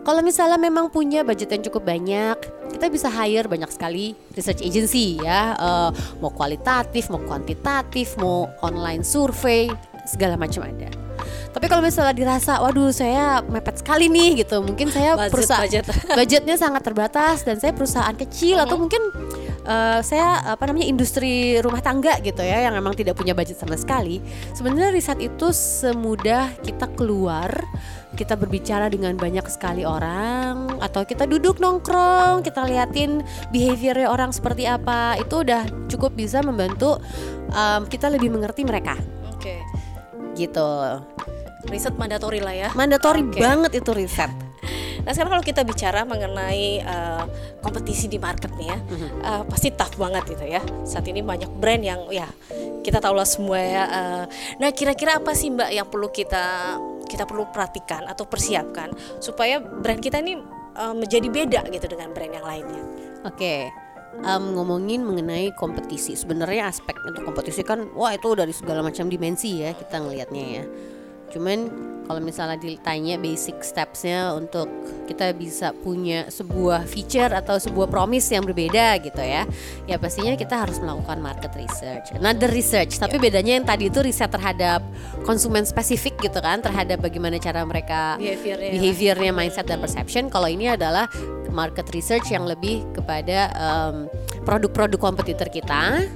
Kalau 0.04 0.22
misalnya 0.22 0.60
memang 0.60 0.94
punya 0.94 1.26
budget 1.26 1.50
yang 1.50 1.64
cukup 1.66 1.88
banyak, 1.88 2.38
kita 2.76 2.92
bisa 2.92 3.08
hire 3.10 3.48
banyak 3.48 3.72
sekali 3.72 4.14
research 4.38 4.62
agency 4.62 5.18
ya, 5.18 5.56
Eh, 5.58 5.90
mau 6.20 6.30
kualitatif, 6.30 7.10
mau 7.10 7.24
kuantitatif, 7.24 8.20
mau 8.20 8.52
online 8.62 9.02
survei, 9.02 9.72
segala 10.04 10.36
macam 10.36 10.68
ada. 10.68 10.92
Tapi 11.54 11.66
kalau 11.70 11.86
misalnya 11.86 12.14
dirasa, 12.16 12.60
waduh 12.60 12.90
saya 12.90 13.46
mepet 13.46 13.82
sekali 13.82 14.10
nih 14.10 14.46
gitu, 14.46 14.62
mungkin 14.66 14.90
saya 14.90 15.16
Budget, 15.16 15.32
perusahaan 15.32 15.64
budget. 15.66 15.86
budgetnya 16.20 16.56
sangat 16.58 16.82
terbatas 16.82 17.46
dan 17.46 17.62
saya 17.62 17.72
perusahaan 17.72 18.16
kecil 18.18 18.58
atau 18.58 18.76
mungkin 18.80 19.02
eh, 19.66 20.00
saya 20.02 20.42
apa 20.54 20.64
namanya 20.70 20.90
industri 20.90 21.58
rumah 21.62 21.80
tangga 21.80 22.18
gitu 22.22 22.42
ya 22.42 22.66
yang 22.66 22.74
memang 22.74 22.98
tidak 22.98 23.18
punya 23.18 23.38
budget 23.38 23.58
sama 23.60 23.78
sekali. 23.78 24.20
Sebenarnya 24.58 24.90
riset 24.94 25.20
itu 25.22 25.54
semudah 25.54 26.52
kita 26.66 26.90
keluar, 26.98 27.54
kita 28.18 28.34
berbicara 28.38 28.90
dengan 28.90 29.14
banyak 29.18 29.46
sekali 29.50 29.86
orang 29.86 30.82
atau 30.82 31.06
kita 31.06 31.30
duduk 31.30 31.62
nongkrong, 31.62 32.42
kita 32.42 32.66
liatin 32.66 33.22
behaviornya 33.54 34.10
orang 34.10 34.34
seperti 34.34 34.66
apa, 34.66 35.18
itu 35.22 35.46
udah 35.46 35.66
cukup 35.90 36.18
bisa 36.18 36.42
membantu 36.42 36.98
em, 37.54 37.86
kita 37.90 38.10
lebih 38.10 38.34
mengerti 38.34 38.66
mereka 38.66 38.98
Oke. 39.44 39.60
Gitu. 40.36 40.68
Riset 41.70 41.96
mandatori 41.96 42.44
lah 42.44 42.54
ya. 42.54 42.70
Mandatori 42.76 43.24
Oke. 43.24 43.40
banget 43.40 43.72
itu 43.80 43.92
riset. 43.96 44.30
Nah 45.04 45.12
sekarang 45.12 45.36
kalau 45.36 45.44
kita 45.44 45.68
bicara 45.68 46.08
mengenai 46.08 46.80
eh, 46.80 47.24
kompetisi 47.60 48.08
di 48.08 48.16
market 48.16 48.56
nih 48.56 48.72
ya, 48.72 48.78
eh, 49.20 49.42
pasti 49.52 49.76
tough 49.76 50.00
banget 50.00 50.24
gitu 50.32 50.48
ya. 50.48 50.64
Saat 50.88 51.12
ini 51.12 51.20
banyak 51.20 51.52
brand 51.60 51.84
yang 51.84 52.08
ya 52.08 52.24
kita 52.88 53.04
tahu 53.04 53.12
lah 53.12 53.28
semua 53.28 53.60
ya. 53.60 53.84
eh, 53.84 54.24
nah 54.64 54.72
kira-kira 54.72 55.20
apa 55.20 55.36
sih 55.36 55.52
mbak 55.52 55.76
yang 55.76 55.92
perlu 55.92 56.08
kita 56.08 56.80
kita 57.04 57.28
perlu 57.28 57.52
perhatikan 57.52 58.08
atau 58.08 58.24
persiapkan 58.24 58.96
supaya 59.20 59.60
brand 59.60 60.00
kita 60.00 60.24
ini 60.24 60.40
eh, 60.80 60.96
menjadi 60.96 61.28
beda 61.28 61.62
gitu 61.68 61.84
dengan 61.92 62.16
brand 62.16 62.32
yang 62.40 62.48
lainnya. 62.48 62.84
Oke, 63.28 63.68
em, 64.22 64.44
ngomongin 64.54 65.02
mengenai 65.02 65.50
kompetisi. 65.58 66.14
Sebenarnya 66.14 66.70
aspek 66.70 66.94
untuk 67.02 67.26
kompetisi 67.26 67.66
kan, 67.66 67.90
wah 67.98 68.14
itu 68.14 68.38
dari 68.38 68.54
segala 68.54 68.86
macam 68.86 69.10
dimensi 69.10 69.66
ya 69.66 69.74
kita 69.74 69.98
ngelihatnya 70.04 70.46
ya. 70.62 70.66
Cuman 71.34 71.92
kalau 72.04 72.20
misalnya 72.20 72.60
ditanya 72.60 73.16
basic 73.16 73.64
stepsnya 73.64 74.36
untuk 74.36 74.68
kita 75.08 75.32
bisa 75.32 75.72
punya 75.72 76.28
sebuah 76.28 76.84
feature 76.84 77.32
atau 77.32 77.56
sebuah 77.56 77.88
promise 77.88 78.28
yang 78.32 78.44
berbeda 78.44 79.00
gitu 79.00 79.24
ya, 79.24 79.48
ya 79.88 79.96
pastinya 79.96 80.36
kita 80.36 80.68
harus 80.68 80.84
melakukan 80.84 81.24
market 81.24 81.52
research, 81.56 82.12
another 82.16 82.52
research. 82.52 83.00
Tapi 83.00 83.20
bedanya 83.20 83.56
yang 83.56 83.66
tadi 83.68 83.88
itu 83.88 84.04
riset 84.04 84.30
terhadap 84.32 84.84
konsumen 85.24 85.64
spesifik 85.64 86.20
gitu 86.20 86.40
kan, 86.44 86.60
terhadap 86.60 87.00
bagaimana 87.00 87.40
cara 87.40 87.64
mereka 87.64 88.20
Behaviornya. 88.20 88.70
behaviornya, 88.76 89.32
mindset 89.32 89.66
dan 89.68 89.80
perception. 89.80 90.28
Kalau 90.28 90.52
ini 90.52 90.76
adalah 90.76 91.08
market 91.54 91.88
research 91.94 92.34
yang 92.34 92.50
lebih 92.50 92.84
kepada 92.98 93.54
em, 93.54 93.96
produk-produk 94.44 95.00
kompetitor 95.00 95.48
kita 95.48 96.10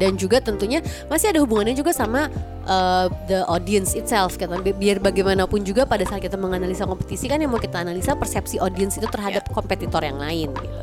dan 0.00 0.16
juga 0.16 0.40
tentunya 0.40 0.80
masih 1.12 1.36
ada 1.36 1.44
hubungannya 1.44 1.76
juga 1.76 1.92
sama 1.92 2.32
uh, 2.64 3.12
the 3.28 3.44
audience 3.52 3.92
itself 3.92 4.40
kan 4.40 4.48
Bi- 4.64 4.72
biar 4.72 4.96
bagaimanapun 4.96 5.60
juga 5.60 5.84
pada 5.84 6.08
saat 6.08 6.24
kita 6.24 6.40
menganalisa 6.40 6.88
kompetisi 6.88 7.28
kan 7.28 7.36
yang 7.36 7.52
mau 7.52 7.60
kita 7.60 7.84
analisa 7.84 8.16
persepsi 8.16 8.56
audience 8.56 8.96
itu 8.96 9.04
terhadap 9.12 9.44
kompetitor 9.52 10.00
yang 10.00 10.16
lain 10.16 10.48
gitu. 10.56 10.80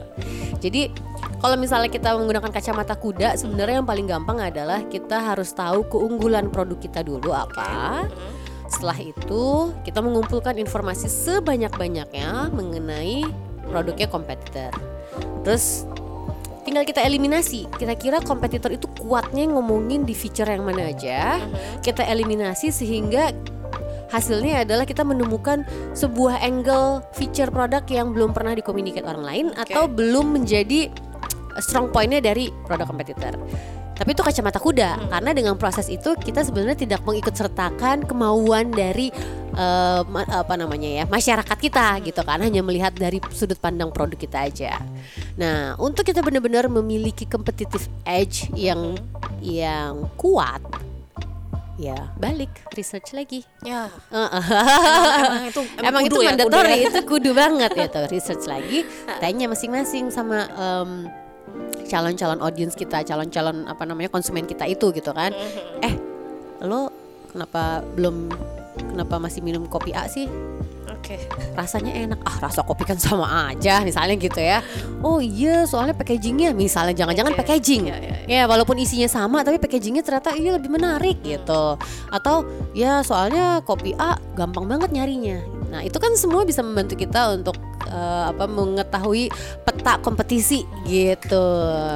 Jadi 0.58 0.90
kalau 1.38 1.58
misalnya 1.58 1.90
kita 1.90 2.14
menggunakan 2.18 2.50
kacamata 2.50 2.98
kuda 2.98 3.38
sebenarnya 3.38 3.82
yang 3.82 3.90
paling 3.90 4.06
gampang 4.10 4.42
adalah 4.42 4.82
kita 4.90 5.18
harus 5.34 5.54
tahu 5.54 5.86
keunggulan 5.90 6.50
produk 6.54 6.78
kita 6.78 7.02
dulu 7.02 7.34
apa. 7.34 8.06
Setelah 8.68 9.00
itu 9.00 9.72
kita 9.88 10.04
mengumpulkan 10.04 10.60
informasi 10.60 11.08
sebanyak-banyaknya 11.08 12.52
mengenai 12.52 13.24
produknya 13.70 14.08
kompetitor. 14.10 14.74
Terus 15.46 15.88
tinggal 16.68 16.84
kita 16.84 17.00
eliminasi. 17.00 17.64
Kira-kira 17.80 18.20
kompetitor 18.20 18.76
itu 18.76 18.92
kuatnya 19.00 19.48
ngomongin 19.48 20.04
di 20.04 20.12
feature 20.12 20.52
yang 20.52 20.68
mana 20.68 20.92
aja. 20.92 21.40
Kita 21.80 22.04
eliminasi 22.04 22.76
sehingga 22.76 23.32
hasilnya 24.12 24.68
adalah 24.68 24.84
kita 24.84 25.08
menemukan 25.08 25.64
sebuah 25.96 26.44
angle 26.44 27.08
feature 27.16 27.48
produk 27.48 27.84
yang 27.88 28.12
belum 28.12 28.36
pernah 28.36 28.52
dikomunikasi 28.60 29.08
orang 29.08 29.24
lain 29.24 29.46
atau 29.56 29.88
belum 29.88 30.36
menjadi 30.36 30.92
strong 31.64 31.90
pointnya 31.90 32.22
dari 32.22 32.52
produk 32.68 32.88
kompetitor 32.88 33.34
tapi 33.98 34.14
itu 34.14 34.22
kacamata 34.22 34.62
kuda 34.62 35.10
karena 35.10 35.32
dengan 35.34 35.58
proses 35.58 35.90
itu 35.90 36.14
kita 36.16 36.46
sebenarnya 36.46 36.78
tidak 36.78 37.02
mengikut 37.02 37.34
sertakan 37.34 38.06
kemauan 38.06 38.70
dari 38.70 39.10
ma- 40.06 40.30
apa 40.30 40.54
namanya 40.54 41.02
ya 41.02 41.04
masyarakat 41.10 41.58
kita 41.58 41.98
gitu 42.06 42.22
kan 42.22 42.38
hanya 42.46 42.62
melihat 42.62 42.94
dari 42.94 43.18
sudut 43.34 43.58
pandang 43.58 43.90
produk 43.90 44.18
kita 44.18 44.46
aja. 44.46 44.78
Nah 45.34 45.74
untuk 45.82 46.06
kita 46.06 46.22
benar-benar 46.22 46.70
memiliki 46.70 47.26
competitive 47.26 47.90
edge 48.06 48.48
yang 48.54 48.94
yang 49.42 50.06
kuat 50.14 50.62
ya 51.78 52.10
balik 52.18 52.50
research 52.74 53.14
lagi. 53.14 53.46
Ya. 53.62 53.90
Heeh. 54.10 54.44
emang 55.22 55.46
itu 55.50 55.62
Emang, 55.82 56.04
itu 56.06 56.14
kudu 56.18 56.26
ya, 56.26 56.34
kudu 56.34 56.42
mandatory, 56.42 56.74
ya. 56.74 56.90
itu 56.90 57.02
kudu 57.06 57.32
banget 57.38 57.72
ya 57.78 57.88
tuh 57.90 58.06
research 58.14 58.46
lagi. 58.50 58.86
Tanya 59.22 59.46
masing-masing 59.50 60.10
sama 60.10 60.50
em, 60.58 60.90
calon-calon 61.88 62.44
audience 62.44 62.76
kita, 62.76 63.02
calon-calon 63.02 63.66
apa 63.66 63.84
namanya 63.88 64.12
konsumen 64.12 64.44
kita 64.46 64.68
itu 64.68 64.92
gitu 64.92 65.12
kan. 65.16 65.32
Eh, 65.82 65.94
lo 66.62 66.92
kenapa 67.32 67.82
belum 67.96 68.30
kenapa 68.94 69.16
masih 69.18 69.42
minum 69.42 69.66
kopi 69.66 69.96
A 69.96 70.06
sih? 70.06 70.28
Oke. 70.88 71.20
rasanya 71.56 71.94
enak 71.96 72.20
ah 72.28 72.36
rasa 72.48 72.64
kopi 72.68 72.84
kan 72.84 73.00
sama 73.00 73.52
aja 73.52 73.80
misalnya 73.80 74.16
gitu 74.20 74.40
ya 74.44 74.60
oh 75.00 75.24
iya 75.24 75.64
soalnya 75.64 75.96
packagingnya 75.96 76.52
misalnya 76.52 76.92
jangan-jangan 76.96 77.32
Oke. 77.32 77.40
packaging 77.44 77.92
Iya, 77.92 77.98
iya, 78.02 78.16
ya 78.28 78.42
walaupun 78.44 78.76
isinya 78.76 79.08
sama 79.08 79.40
tapi 79.44 79.56
packagingnya 79.56 80.04
ternyata 80.04 80.36
iya 80.36 80.60
lebih 80.60 80.68
menarik 80.68 81.20
gitu 81.24 81.80
atau 82.12 82.36
ya 82.76 83.00
soalnya 83.08 83.64
kopi 83.64 83.96
A 83.96 84.20
gampang 84.36 84.68
banget 84.68 84.92
nyarinya 84.92 85.40
nah 85.68 85.84
itu 85.84 86.00
kan 86.00 86.16
semua 86.16 86.48
bisa 86.48 86.64
membantu 86.64 86.96
kita 86.96 87.36
untuk 87.36 87.60
eh, 87.86 88.24
apa 88.32 88.48
mengetahui 88.48 89.28
peta 89.64 90.00
kompetisi 90.00 90.64
gitu 90.88 91.44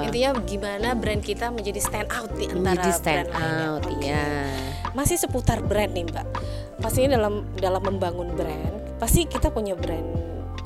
Intinya 0.04 0.36
gimana 0.44 0.92
brand 0.92 1.24
kita 1.24 1.50
menjadi 1.50 1.80
stand 1.80 2.10
out 2.12 2.32
di 2.36 2.52
antara 2.52 2.60
menjadi 2.76 2.92
stand 2.92 3.28
brand 3.28 3.30
lainnya. 3.32 3.68
out 3.68 3.84
Oke. 3.88 4.04
ya 4.04 4.26
Masih 4.92 5.16
seputar 5.16 5.64
brand 5.64 5.96
nih 5.96 6.04
Mbak. 6.04 6.28
Pastinya 6.84 7.16
dalam 7.16 7.48
dalam 7.56 7.80
membangun 7.80 8.36
brand, 8.36 8.76
pasti 9.00 9.24
kita 9.24 9.48
punya 9.48 9.72
brand 9.72 10.04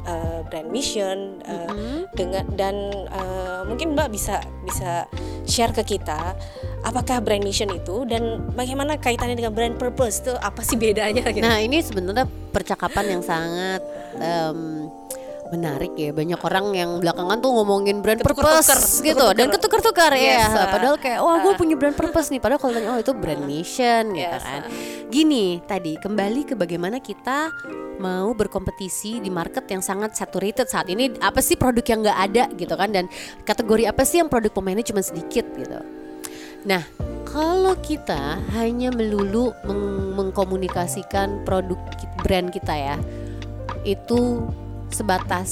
eh, 0.05 0.39
brand 0.47 0.69
mission 0.71 1.41
eh, 1.43 1.69
dengan 2.13 2.45
dan 2.53 2.75
eh, 2.93 3.61
mungkin 3.65 3.97
Mbak 3.97 4.09
bisa 4.13 4.39
bisa 4.63 5.09
share 5.45 5.73
ke 5.73 5.97
kita 5.97 6.33
apakah 6.85 7.21
brand 7.21 7.41
mission 7.41 7.69
itu 7.73 8.05
dan 8.05 8.53
bagaimana 8.53 8.97
kaitannya 9.01 9.37
dengan 9.37 9.53
brand 9.53 9.75
purpose 9.77 10.21
itu 10.21 10.33
apa 10.37 10.61
sih 10.61 10.77
bedanya 10.77 11.25
gitu. 11.25 11.41
Nah 11.41 11.57
ini 11.61 11.81
sebenarnya 11.81 12.29
percakapan 12.53 13.17
yang 13.17 13.23
sangat 13.25 13.81
em, 14.21 14.89
menarik 15.53 15.93
ya 15.93 16.09
banyak 16.09 16.41
orang 16.41 16.65
yang 16.73 16.91
belakangan 16.97 17.37
tuh 17.37 17.51
ngomongin 17.53 18.01
brand 18.01 18.17
Ketuker-tuker, 18.17 18.65
purpose 18.65 18.97
gitu 18.97 19.13
ketuker-tuker. 19.13 19.37
dan 19.37 19.47
ketukar-tukar 19.53 20.11
Yes, 20.17 20.41
ya 20.41 20.57
ah. 20.57 20.67
padahal 20.73 20.95
kayak 20.97 21.19
wah 21.21 21.37
gue 21.37 21.53
punya 21.53 21.75
brand 21.77 21.93
purpose 21.93 22.33
nih 22.33 22.41
padahal 22.41 22.57
kalau 22.57 22.73
tanya 22.73 22.89
oh 22.91 22.99
itu 22.99 23.13
brand 23.13 23.43
mission 23.45 24.03
gitu 24.11 24.25
Yes, 24.25 24.41
kan. 24.41 24.61
ah. 24.65 24.69
gini 25.07 25.61
tadi 25.61 25.93
kembali 25.95 26.41
ke 26.43 26.53
bagaimana 26.53 26.97
kita 26.97 27.53
mau 27.95 28.35
berkompetisi 28.35 29.23
di 29.23 29.31
market 29.31 29.63
yang 29.71 29.79
sangat 29.79 30.19
saturated 30.19 30.67
saat 30.67 30.91
ini. 30.91 31.15
Apa 31.15 31.39
sih 31.39 31.55
produk 31.55 31.79
yang 31.87 32.03
nggak 32.03 32.19
ada 32.27 32.43
gitu 32.51 32.75
kan? 32.75 32.91
Dan 32.91 33.07
kategori 33.47 33.87
apa 33.87 34.03
sih 34.03 34.19
yang 34.19 34.27
produk 34.27 34.51
pemainnya 34.51 34.83
cuma 34.83 34.99
sedikit 34.99 35.47
gitu. 35.55 35.79
Nah, 36.67 36.83
kalau 37.23 37.71
kita 37.79 38.43
hanya 38.51 38.91
melulu 38.91 39.55
meng- 39.63 40.11
mengkomunikasikan 40.11 41.47
produk 41.47 41.79
brand 42.19 42.51
kita 42.51 42.75
ya, 42.75 42.95
itu 43.87 44.43
sebatas 44.95 45.51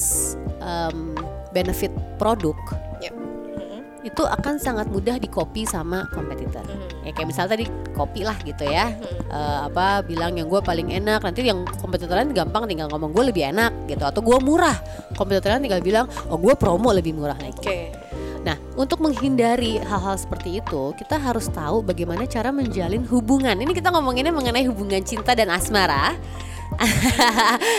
em, 0.63 1.11
benefit 1.51 1.91
produk, 2.15 2.55
Yep. 3.03 3.13
Mhm. 3.13 3.79
itu 4.07 4.23
akan 4.23 4.55
sangat 4.59 4.87
mudah 4.87 5.19
di 5.19 5.27
copy 5.27 5.67
sama 5.67 6.07
kompetitor. 6.15 6.63
Hmm. 6.63 7.03
Ya 7.03 7.11
kayak 7.11 7.27
misalnya 7.27 7.59
tadi 7.59 7.65
kopi 7.91 8.23
lah 8.23 8.39
gitu 8.47 8.63
ya. 8.63 8.95
Eh, 9.27 9.59
apa 9.67 10.01
bilang 10.07 10.33
yang 10.39 10.47
gue 10.47 10.63
paling 10.63 10.95
enak, 10.95 11.19
nanti 11.19 11.43
yang 11.43 11.67
kompetitor 11.77 12.15
lain 12.15 12.31
gampang 12.31 12.63
tinggal 12.63 12.87
ngomong 12.87 13.11
gue 13.11 13.23
lebih 13.35 13.51
enak 13.51 13.91
gitu 13.91 14.07
atau 14.07 14.23
gue 14.23 14.37
murah. 14.39 14.79
Kompetitor 15.19 15.55
lain 15.55 15.67
tinggal 15.67 15.83
bilang 15.83 16.05
oh 16.31 16.39
gue 16.39 16.55
promo 16.55 16.95
lebih 16.95 17.11
murah 17.11 17.35
lagi. 17.35 17.59
Oke. 17.59 17.79
Nah, 18.43 18.59
untuk 18.75 18.99
menghindari 18.99 19.79
hal-hal 19.79 20.19
seperti 20.19 20.59
itu, 20.59 20.91
kita 20.99 21.15
harus 21.15 21.47
tahu 21.47 21.79
bagaimana 21.79 22.27
cara 22.27 22.51
menjalin 22.51 23.07
hubungan. 23.07 23.55
Ini 23.55 23.71
kita 23.71 23.87
ngomonginnya 23.87 24.35
mengenai 24.35 24.67
hubungan 24.67 24.99
cinta 24.99 25.31
dan 25.31 25.47
asmara. 25.47 26.19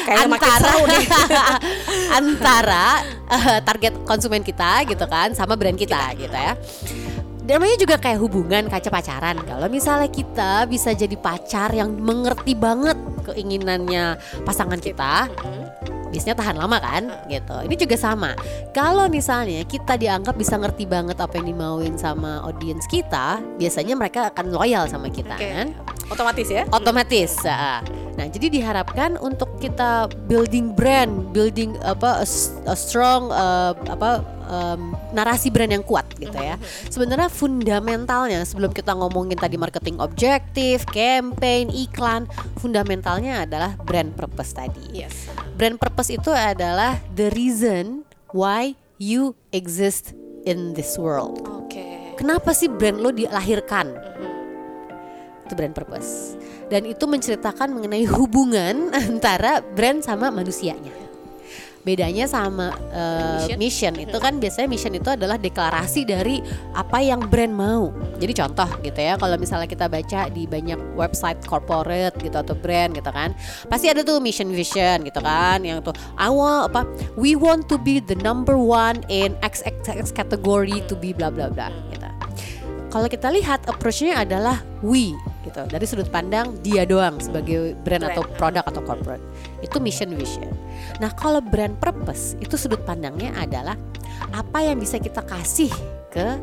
Kayaknya 0.07 0.29
makin 0.29 0.49
antara 0.49 0.61
seru 0.61 0.83
nih. 0.89 1.07
antara 2.19 2.87
eh, 3.31 3.59
target 3.63 3.95
konsumen 4.05 4.43
kita 4.43 4.85
gitu 4.89 5.05
kan 5.07 5.33
sama 5.37 5.55
brand 5.55 5.77
kita, 5.77 6.15
gitu 6.19 6.35
ya. 6.35 6.55
Namanya 7.45 7.77
juga 7.77 8.01
kayak 8.01 8.19
hubungan 8.25 8.73
kaca 8.73 8.89
pacaran. 8.89 9.37
Kalau 9.45 9.69
misalnya 9.69 10.09
kita 10.09 10.65
bisa 10.65 10.97
jadi 10.97 11.13
pacar 11.21 11.77
yang 11.77 11.93
mengerti 11.93 12.57
banget 12.57 12.97
keinginannya 13.29 14.17
pasangan 14.49 14.81
kita, 14.81 15.29
biasanya 16.15 16.39
tahan 16.39 16.57
lama 16.63 16.79
kan 16.79 17.03
gitu 17.27 17.57
ini 17.67 17.75
juga 17.75 17.99
sama 17.99 18.39
kalau 18.71 19.11
misalnya 19.11 19.67
kita 19.67 19.99
dianggap 19.99 20.39
bisa 20.39 20.55
ngerti 20.55 20.87
banget 20.87 21.19
apa 21.19 21.43
yang 21.43 21.51
dimauin 21.51 21.99
sama 21.99 22.39
audiens 22.47 22.87
kita 22.87 23.43
biasanya 23.59 23.99
mereka 23.99 24.31
akan 24.31 24.55
loyal 24.55 24.87
sama 24.87 25.11
kita 25.11 25.35
Oke. 25.35 25.51
kan 25.51 25.67
Otomatis 26.09 26.49
ya. 26.49 26.63
otomatis 26.71 27.33
ah. 27.45 27.81
nah 28.15 28.27
jadi 28.31 28.47
diharapkan 28.47 29.19
untuk 29.19 29.59
kita 29.59 30.07
building 30.31 30.73
brand 30.73 31.35
building 31.35 31.75
apa 31.83 32.23
a, 32.23 32.77
strong 32.79 33.35
uh, 33.35 33.75
apa 33.91 34.23
um, 34.47 34.95
narasi 35.11 35.51
brand 35.51 35.75
yang 35.75 35.83
kuat 35.83 36.07
gitu 36.23 36.37
ya 36.39 36.55
sebenarnya 36.89 37.27
fundamentalnya 37.27 38.47
sebelum 38.47 38.71
kita 38.71 38.95
ngomongin 38.95 39.35
tadi 39.35 39.59
marketing 39.59 39.99
objektif 39.99 40.87
campaign 40.95 41.75
iklan 41.75 42.31
fundamentalnya 42.63 43.43
adalah 43.43 43.75
brand 43.83 44.15
purpose 44.15 44.55
tadi 44.55 44.85
Yes. 44.95 45.27
Brand 45.59 45.83
purpose 45.83 46.15
itu 46.15 46.31
adalah 46.31 47.03
the 47.19 47.35
reason 47.35 48.07
why 48.31 48.79
you 49.03 49.35
exist 49.51 50.15
in 50.47 50.79
this 50.79 50.95
world. 50.95 51.43
Oke. 51.43 52.15
Kenapa 52.15 52.55
sih 52.55 52.71
brand 52.71 53.03
lo 53.03 53.11
dilahirkan? 53.11 54.14
Itu 55.45 55.53
brand 55.53 55.77
purpose. 55.77 56.41
Dan 56.73 56.89
itu 56.89 57.05
menceritakan 57.05 57.77
mengenai 57.77 58.09
hubungan 58.09 58.89
antara 59.09 59.61
brand 59.61 60.01
sama 60.01 60.33
manusianya. 60.33 61.05
Bedanya 61.85 62.25
sama 62.25 62.73
uh, 62.97 63.45
mission. 63.61 63.93
itu 64.01 64.17
kan 64.17 64.41
biasanya 64.41 64.73
mission 64.73 64.97
itu 64.97 65.05
adalah 65.13 65.37
deklarasi 65.37 66.09
dari 66.09 66.41
apa 66.73 67.05
yang 67.05 67.29
brand 67.29 67.53
mau. 67.53 67.93
Jadi 68.17 68.33
contoh 68.33 68.65
gitu 68.81 68.97
ya, 68.97 69.21
kalau 69.21 69.37
misalnya 69.37 69.69
kita 69.69 69.85
baca 69.93 70.33
di 70.33 70.49
banyak 70.49 70.81
website 70.97 71.45
corporate 71.45 72.17
gitu 72.25 72.41
atau 72.41 72.57
brand 72.57 72.97
gitu 72.97 73.13
kan, 73.13 73.37
pasti 73.69 73.93
ada 73.93 74.01
tuh 74.01 74.17
mission 74.17 74.49
vision 74.49 75.05
gitu 75.05 75.21
kan, 75.21 75.61
yang 75.61 75.85
tuh 75.85 75.93
I 76.17 76.33
want 76.33 76.73
apa, 76.73 76.89
we 77.21 77.37
want 77.37 77.69
to 77.69 77.77
be 77.77 78.01
the 78.01 78.17
number 78.25 78.57
one 78.57 79.05
in 79.13 79.37
XXX 79.45 80.09
category 80.17 80.81
to 80.89 80.97
be 80.97 81.13
bla 81.13 81.29
bla 81.29 81.53
bla 81.53 81.69
gitu. 81.93 82.09
Kalau 82.89 83.13
kita 83.13 83.29
lihat 83.29 83.69
approach-nya 83.69 84.25
adalah 84.25 84.65
we 84.81 85.13
gitu. 85.45 85.63
Dari 85.69 85.85
sudut 85.85 86.09
pandang 86.09 86.57
dia 86.65 86.89
doang 86.89 87.21
sebagai 87.21 87.77
brand, 87.85 88.09
Brand. 88.09 88.17
atau 88.17 88.23
produk 88.41 88.65
atau 88.65 88.83
corporate. 88.83 89.25
Itu 89.61 89.79
mission 89.79 90.11
vision. 90.17 90.49
Nah, 90.99 91.13
kalau 91.13 91.45
brand 91.45 91.77
purpose 91.79 92.35
itu 92.41 92.57
sudut 92.57 92.81
pandangnya 92.83 93.31
adalah 93.37 93.77
apa 94.33 94.59
yang 94.65 94.81
bisa 94.81 94.97
kita 94.97 95.21
kasih 95.23 95.71
ke 96.09 96.41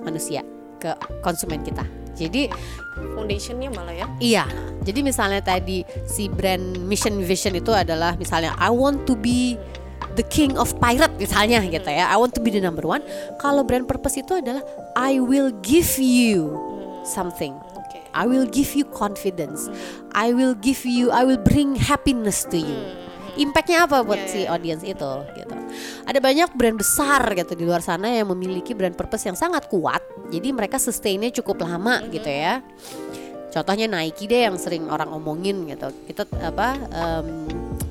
manusia, 0.00 0.46
ke 0.78 0.94
konsumen 1.20 1.60
kita. 1.66 1.82
Jadi 2.14 2.46
Foundationnya 2.94 3.74
malah 3.74 3.90
ya. 3.90 4.06
Iya, 4.22 4.44
jadi 4.86 5.02
misalnya 5.02 5.42
tadi 5.42 5.82
si 6.06 6.30
brand 6.30 6.78
mission 6.86 7.18
vision 7.18 7.58
itu 7.58 7.74
adalah 7.74 8.14
misalnya 8.14 8.54
I 8.54 8.70
want 8.70 9.02
to 9.10 9.18
be 9.18 9.58
the 10.14 10.22
king 10.30 10.54
of 10.54 10.70
pirate 10.78 11.10
misalnya 11.18 11.58
gitu 11.66 11.90
ya. 11.90 12.06
I 12.06 12.14
want 12.14 12.38
to 12.38 12.42
be 12.42 12.54
the 12.54 12.62
number 12.62 12.86
one. 12.86 13.02
Kalau 13.42 13.66
brand 13.66 13.90
purpose 13.90 14.22
itu 14.22 14.38
adalah 14.38 14.62
I 14.94 15.18
will 15.18 15.50
give 15.66 15.98
you 15.98 16.54
something. 17.02 17.58
I 18.14 18.30
will 18.30 18.46
give 18.46 18.72
you 18.78 18.86
confidence. 18.94 19.66
I 20.14 20.30
will 20.30 20.54
give 20.54 20.86
you, 20.86 21.10
I 21.10 21.26
will 21.26 21.42
bring 21.42 21.74
happiness 21.74 22.46
to 22.54 22.58
you. 22.62 22.78
Impactnya 23.34 23.90
apa 23.90 24.06
buat 24.06 24.22
Ya, 24.24 24.30
si 24.30 24.40
audience 24.46 24.86
itu 24.86 25.12
gitu. 25.34 25.56
Ada 26.06 26.22
banyak 26.22 26.54
brand 26.54 26.78
besar 26.78 27.18
gitu 27.34 27.58
di 27.58 27.66
luar 27.66 27.82
sana 27.82 28.06
yang 28.06 28.30
memiliki 28.30 28.78
brand 28.78 28.94
purpose 28.94 29.26
yang 29.26 29.34
sangat 29.34 29.66
kuat. 29.66 30.06
Jadi 30.30 30.54
mereka 30.54 30.78
sustainnya 30.78 31.34
cukup 31.34 31.66
lama 31.66 32.06
gitu 32.14 32.30
ya. 32.30 32.62
Contohnya 33.50 33.90
Nike 33.90 34.30
deh 34.30 34.46
yang 34.46 34.54
sering 34.54 34.86
orang 34.86 35.10
omongin 35.10 35.66
gitu. 35.66 35.90
Kita 36.06 36.30
apa 36.46 36.78
em, 36.94 37.26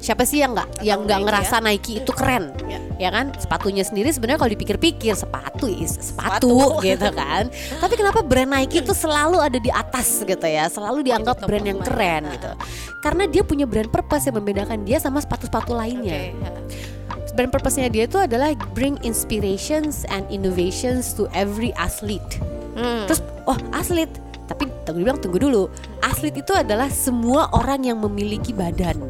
siapa 0.03 0.27
sih 0.27 0.43
yang 0.43 0.51
nggak 0.51 0.83
yang 0.83 1.07
nggak 1.07 1.19
ngerasa 1.23 1.63
Nike 1.63 2.03
itu 2.03 2.11
keren? 2.11 2.51
Ya. 2.67 2.79
Ya 2.99 3.09
kan? 3.09 3.31
Sepatunya 3.39 3.87
sendiri 3.87 4.11
sebenarnya 4.11 4.43
kalau 4.43 4.51
dipikir-pikir 4.51 5.15
sepatu 5.15 5.71
is 5.71 5.95
sepatu, 5.95 6.51
Sepatu. 6.51 6.83
gitu 6.91 7.09
kan. 7.15 7.47
Tapi 7.79 7.93
kenapa 7.95 8.19
brand 8.19 8.51
Nike 8.51 8.83
itu 8.83 8.91
selalu 8.91 9.39
ada 9.39 9.55
di 9.55 9.71
atas 9.71 10.27
gitu 10.27 10.43
ya? 10.43 10.67
Selalu 10.67 11.07
dianggap 11.07 11.47
brand 11.47 11.63
yang 11.63 11.79
keren 11.79 12.27
gitu. 12.35 12.51
Karena 12.99 13.23
dia 13.31 13.47
punya 13.47 13.63
brand 13.63 13.87
purpose 13.87 14.27
yang 14.27 14.43
membedakan 14.43 14.83
dia 14.83 14.99
sama 14.99 15.23
sepatu-sepatu 15.23 15.71
lainnya 15.71 16.35
Oke. 16.35 17.31
brand 17.33 17.49
purpose-nya 17.49 17.89
dia 17.89 18.05
itu 18.05 18.21
adalah 18.21 18.53
bring 18.77 18.93
inspirations 19.01 20.05
and 20.13 20.21
innovations 20.29 21.17
to 21.17 21.25
every 21.33 21.73
athlete. 21.81 22.37
Hmm. 22.77 23.09
Terus, 23.09 23.25
oh 23.49 23.57
atlet, 23.73 24.09
tapi 24.45 24.69
tunggu 24.85 25.01
bilang 25.01 25.17
tunggu 25.17 25.41
dulu. 25.41 25.63
Atlet 26.05 26.37
itu 26.37 26.53
adalah 26.53 26.93
semua 26.93 27.49
orang 27.57 27.89
yang 27.89 27.97
memiliki 27.97 28.53
badan. 28.53 29.01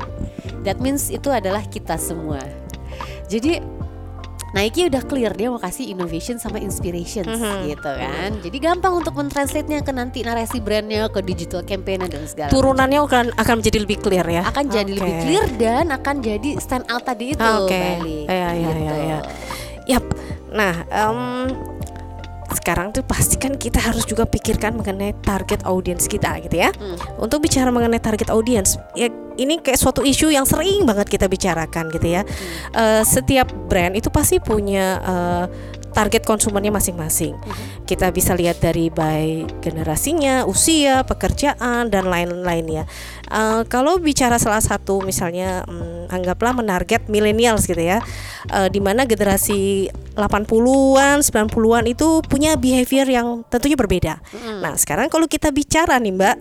That 0.63 0.79
means 0.79 1.07
itu 1.07 1.27
adalah 1.27 1.63
kita 1.63 1.95
semua. 1.95 2.39
Jadi 3.27 3.59
Nike 4.53 4.85
udah 4.85 5.01
clear 5.01 5.33
dia 5.33 5.49
mau 5.49 5.57
kasih 5.57 5.89
innovation 5.89 6.37
sama 6.37 6.61
inspirations 6.61 7.25
Mhm. 7.25 7.73
gitu 7.73 7.89
kan. 7.89 8.29
Jadi 8.37 8.57
gampang 8.61 8.93
untuk 8.93 9.17
mentranslate-nya 9.17 9.81
ke 9.81 9.89
nanti 9.89 10.21
narasi 10.21 10.61
brandnya 10.61 11.09
ke 11.09 11.25
digital 11.25 11.65
campaign 11.65 12.05
dan 12.05 12.21
segala 12.23 12.53
Turunannya 12.53 13.01
akan 13.01 13.25
akan 13.33 13.55
menjadi 13.57 13.77
lebih 13.81 13.97
clear 13.97 14.21
ya. 14.23 14.45
akan 14.45 14.65
jadi 14.69 14.93
Oke. 14.93 14.99
lebih 15.01 15.15
clear 15.25 15.45
dan 15.57 15.85
akan 15.89 16.15
jadi 16.21 16.49
stand 16.61 16.85
out 16.85 17.01
tadi 17.01 17.33
itu 17.33 17.41
Oke. 17.41 17.73
balik. 17.73 18.25
Iya, 18.29 18.49
iya, 18.53 18.69
gitu. 18.69 18.77
iya, 18.77 18.93
iya. 18.93 19.19
Yap. 19.89 20.05
Nah, 20.53 20.75
em, 20.85 21.19
sekarang 22.55 22.93
tuh 22.93 23.03
pasti 23.03 23.35
kan 23.41 23.57
kita 23.57 23.81
harus 23.81 24.05
juga 24.05 24.23
pikirkan 24.23 24.77
mengenai 24.77 25.17
target 25.25 25.65
audience 25.65 26.05
kita 26.07 26.39
gitu 26.45 26.61
ya. 26.61 26.69
Hmm. 26.73 26.97
Untuk 27.19 27.43
bicara 27.43 27.69
mengenai 27.73 27.99
target 27.99 28.29
audience, 28.29 28.77
ya 28.93 29.09
ini 29.37 29.59
kayak 29.59 29.81
suatu 29.81 30.05
isu 30.05 30.29
yang 30.29 30.45
sering 30.45 30.85
banget 30.85 31.09
kita 31.09 31.25
bicarakan 31.25 31.89
gitu 31.89 32.07
ya. 32.07 32.21
Eh, 32.73 33.03
setiap 33.03 33.49
brand 33.67 33.97
itu 33.97 34.13
pasti 34.13 34.37
punya 34.37 35.01
eh, 35.01 35.45
target 35.93 36.25
konsumennya 36.25 36.73
masing-masing. 36.73 37.37
Kita 37.85 38.09
bisa 38.09 38.33
lihat 38.33 38.59
dari 38.59 38.89
baik 38.89 39.61
generasinya, 39.61 40.43
usia, 40.43 41.05
pekerjaan 41.05 41.87
dan 41.87 42.09
lain-lain 42.09 42.65
ya. 42.65 42.83
Eh, 43.29 43.61
kalau 43.69 43.97
bicara 43.97 44.37
salah 44.37 44.59
satu 44.59 44.99
misalnya 45.01 45.61
hmm, 45.63 46.09
anggaplah 46.09 46.53
menarget 46.53 47.05
millennials 47.07 47.69
gitu 47.69 47.79
ya. 47.79 48.01
Eh, 48.49 48.67
di 48.67 48.81
mana 48.81 49.05
generasi 49.05 49.87
80-an, 50.13 51.21
90-an 51.21 51.85
itu 51.89 52.21
punya 52.25 52.53
behavior 52.53 53.05
yang 53.05 53.41
tentunya 53.47 53.73
berbeda. 53.73 54.13
Nah, 54.61 54.73
sekarang 54.77 55.09
kalau 55.09 55.25
kita 55.25 55.49
bicara 55.49 55.97
nih, 55.97 56.13
Mbak, 56.13 56.35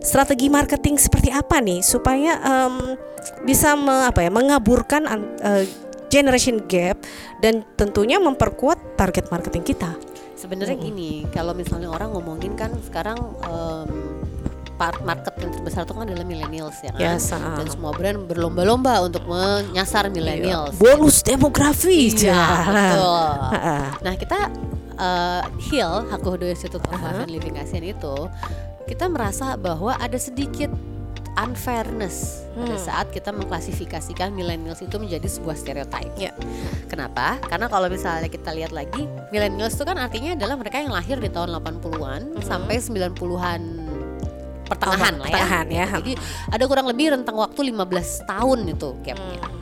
strategi 0.00 0.48
marketing 0.48 0.96
seperti 0.96 1.28
apa 1.28 1.60
nih 1.60 1.80
supaya 1.80 2.40
em, 2.40 2.96
bisa 3.44 3.76
me- 3.76 4.08
apa 4.08 4.24
ya, 4.24 4.30
mengaburkan 4.32 5.02
an- 5.04 5.36
eh, 5.40 5.64
generation 6.08 6.64
gap 6.66 7.00
dan 7.40 7.64
tentunya 7.76 8.20
memperkuat 8.20 8.98
target 8.98 9.30
marketing 9.32 9.64
kita. 9.64 9.92
Sebenarnya 10.38 10.78
gini, 10.78 11.26
kalau 11.34 11.50
misalnya 11.50 11.90
orang 11.90 12.14
ngomongin 12.14 12.54
kan 12.54 12.70
sekarang 12.86 13.18
em, 13.42 13.88
part 14.78 15.02
market 15.02 15.34
yang 15.42 15.50
terbesar 15.50 15.82
itu 15.82 15.92
kan 15.92 16.06
adalah 16.06 16.26
millennials 16.26 16.78
ya 16.80 16.94
kan. 16.94 17.02
Yes, 17.02 17.34
ah. 17.34 17.58
Dan 17.58 17.66
semua 17.66 17.90
brand 17.90 18.30
berlomba-lomba 18.30 19.02
untuk 19.02 19.26
menyasar 19.26 20.06
millennials. 20.14 20.78
Bonus 20.78 21.26
demografi. 21.26 22.14
Iya, 22.14 22.44
betul. 22.70 23.26
Nah 24.06 24.14
kita 24.14 24.38
uh, 24.94 25.42
Hill 25.58 26.06
Hakuhodo 26.14 26.46
Institute 26.46 26.78
of 26.78 26.94
Life 27.02 27.26
and 27.26 27.32
Living 27.34 27.58
ASEAN 27.58 27.82
itu 27.82 28.30
kita 28.86 29.10
merasa 29.10 29.58
bahwa 29.58 29.98
ada 29.98 30.16
sedikit 30.16 30.70
unfairness 31.36 32.48
pada 32.56 32.74
Hmm. 32.74 32.80
saat 32.80 33.06
kita 33.14 33.30
mengklasifikasikan 33.30 34.34
millennials 34.34 34.82
itu 34.82 34.98
menjadi 34.98 35.28
sebuah 35.30 35.54
stereotype. 35.54 36.10
Ya. 36.18 36.34
Kenapa? 36.90 37.38
Karena 37.46 37.70
kalau 37.70 37.86
misalnya 37.86 38.26
kita 38.26 38.50
lihat 38.50 38.74
lagi, 38.74 39.06
millennials 39.30 39.78
itu 39.78 39.86
kan 39.86 39.94
artinya 39.94 40.34
adalah 40.34 40.58
mereka 40.58 40.82
yang 40.82 40.90
lahir 40.90 41.22
di 41.22 41.30
tahun 41.30 41.54
80-an 41.54 42.42
sampai 42.42 42.82
90-an 42.82 43.60
pertengahan 44.68 45.14
lah 45.16 45.28
ya. 45.28 45.32
pertengahan 45.32 45.66
ya. 45.66 45.86
Gitu. 45.88 45.96
Jadi 45.98 46.12
ada 46.52 46.64
kurang 46.68 46.86
lebih 46.92 47.06
rentang 47.16 47.36
waktu 47.40 47.60
15 47.72 48.28
tahun 48.28 48.58
itu 48.68 48.88
gapnya. 49.02 49.40
Hmm. 49.40 49.56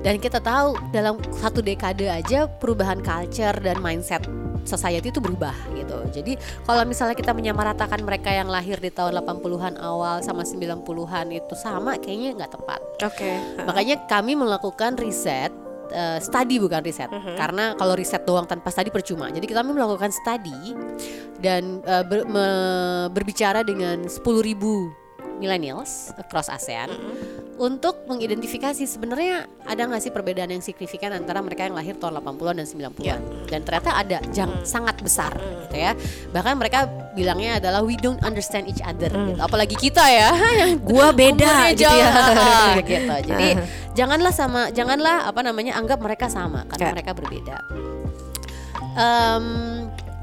Dan 0.00 0.14
kita 0.16 0.40
tahu 0.40 0.80
dalam 0.90 1.20
satu 1.30 1.60
dekade 1.60 2.08
aja 2.08 2.48
perubahan 2.48 2.98
culture 3.04 3.56
dan 3.60 3.78
mindset 3.78 4.24
society 4.64 5.08
itu 5.12 5.20
berubah 5.20 5.54
gitu. 5.76 5.98
Jadi 6.12 6.36
kalau 6.64 6.82
misalnya 6.84 7.16
kita 7.16 7.32
menyamaratakan 7.32 8.00
mereka 8.04 8.32
yang 8.32 8.48
lahir 8.48 8.76
di 8.80 8.92
tahun 8.92 9.20
80-an 9.24 9.80
awal 9.80 10.20
sama 10.20 10.44
90-an 10.44 11.26
itu 11.32 11.54
sama 11.56 11.96
kayaknya 11.96 12.44
nggak 12.44 12.52
tepat. 12.60 12.80
Oke. 13.04 13.32
Makanya 13.64 14.04
kami 14.08 14.36
melakukan 14.36 14.96
riset 15.00 15.52
uh, 15.90 16.18
study 16.18 16.56
bukan 16.56 16.80
riset 16.80 17.06
Mhm. 17.06 17.34
karena 17.34 17.64
kalau 17.74 17.94
riset 17.94 18.22
doang 18.22 18.44
tanpa 18.44 18.68
study 18.68 18.88
percuma 18.88 19.28
jadi 19.28 19.42
kita 19.42 19.60
melakukan 19.60 20.10
study 20.10 20.74
dan 21.38 21.82
uh, 21.84 22.02
ber- 22.02 22.24
me- 22.24 22.48
berbicara 23.10 23.60
dengan 23.60 24.04
10.000 24.04 24.56
millennials 25.36 26.12
across 26.16 26.48
ASEAN 26.48 26.88
Mhm. 26.88 27.14
untuk 27.56 28.04
mengidentifikasi 28.04 28.84
sebenarnya 28.84 29.48
ada 29.64 29.82
nggak 29.82 30.02
sih 30.02 30.10
perbedaan 30.10 30.48
yang 30.48 30.60
signifikan 30.60 31.12
antara 31.12 31.40
mereka 31.40 31.64
yang 31.64 31.72
lahir 31.72 31.96
tahun 31.96 32.16
80-an 32.18 32.56
dan 32.56 32.66
90-an 32.66 33.00
Ya. 33.00 33.16
dan 33.48 33.60
ternyata 33.62 33.90
ada 33.94 34.18
jang 34.30 34.52
Mhm. 34.54 34.64
sangat 34.64 34.96
besar 35.00 35.32
gitu 35.64 35.76
ya 35.76 35.92
bahkan 36.28 36.56
mereka 36.56 36.88
bilangnya 37.10 37.58
adalah 37.58 37.80
we 37.80 37.94
don't 37.94 38.22
understand 38.22 38.64
each 38.64 38.78
other 38.80 39.08
Mhm. 39.08 39.26
gitu. 39.28 39.40
apalagi 39.40 39.74
kita 39.74 40.04
ya 40.04 40.30
yang 40.56 40.78
Gua 40.88 41.10
beda 41.10 41.70
gitu 41.72 41.84
jauh, 41.84 41.98
ya. 41.98 42.12
gitu. 42.84 43.14
Jadi 43.28 43.48
janganlah 43.92 44.30
sama, 44.30 44.70
janganlah 44.70 45.26
apa 45.26 45.40
namanya 45.40 45.74
anggap 45.74 45.98
mereka 45.98 46.26
sama 46.26 46.62
karena 46.66 46.94
mereka 46.94 47.10
berbeda. 47.12 47.56
Em, 48.92 49.44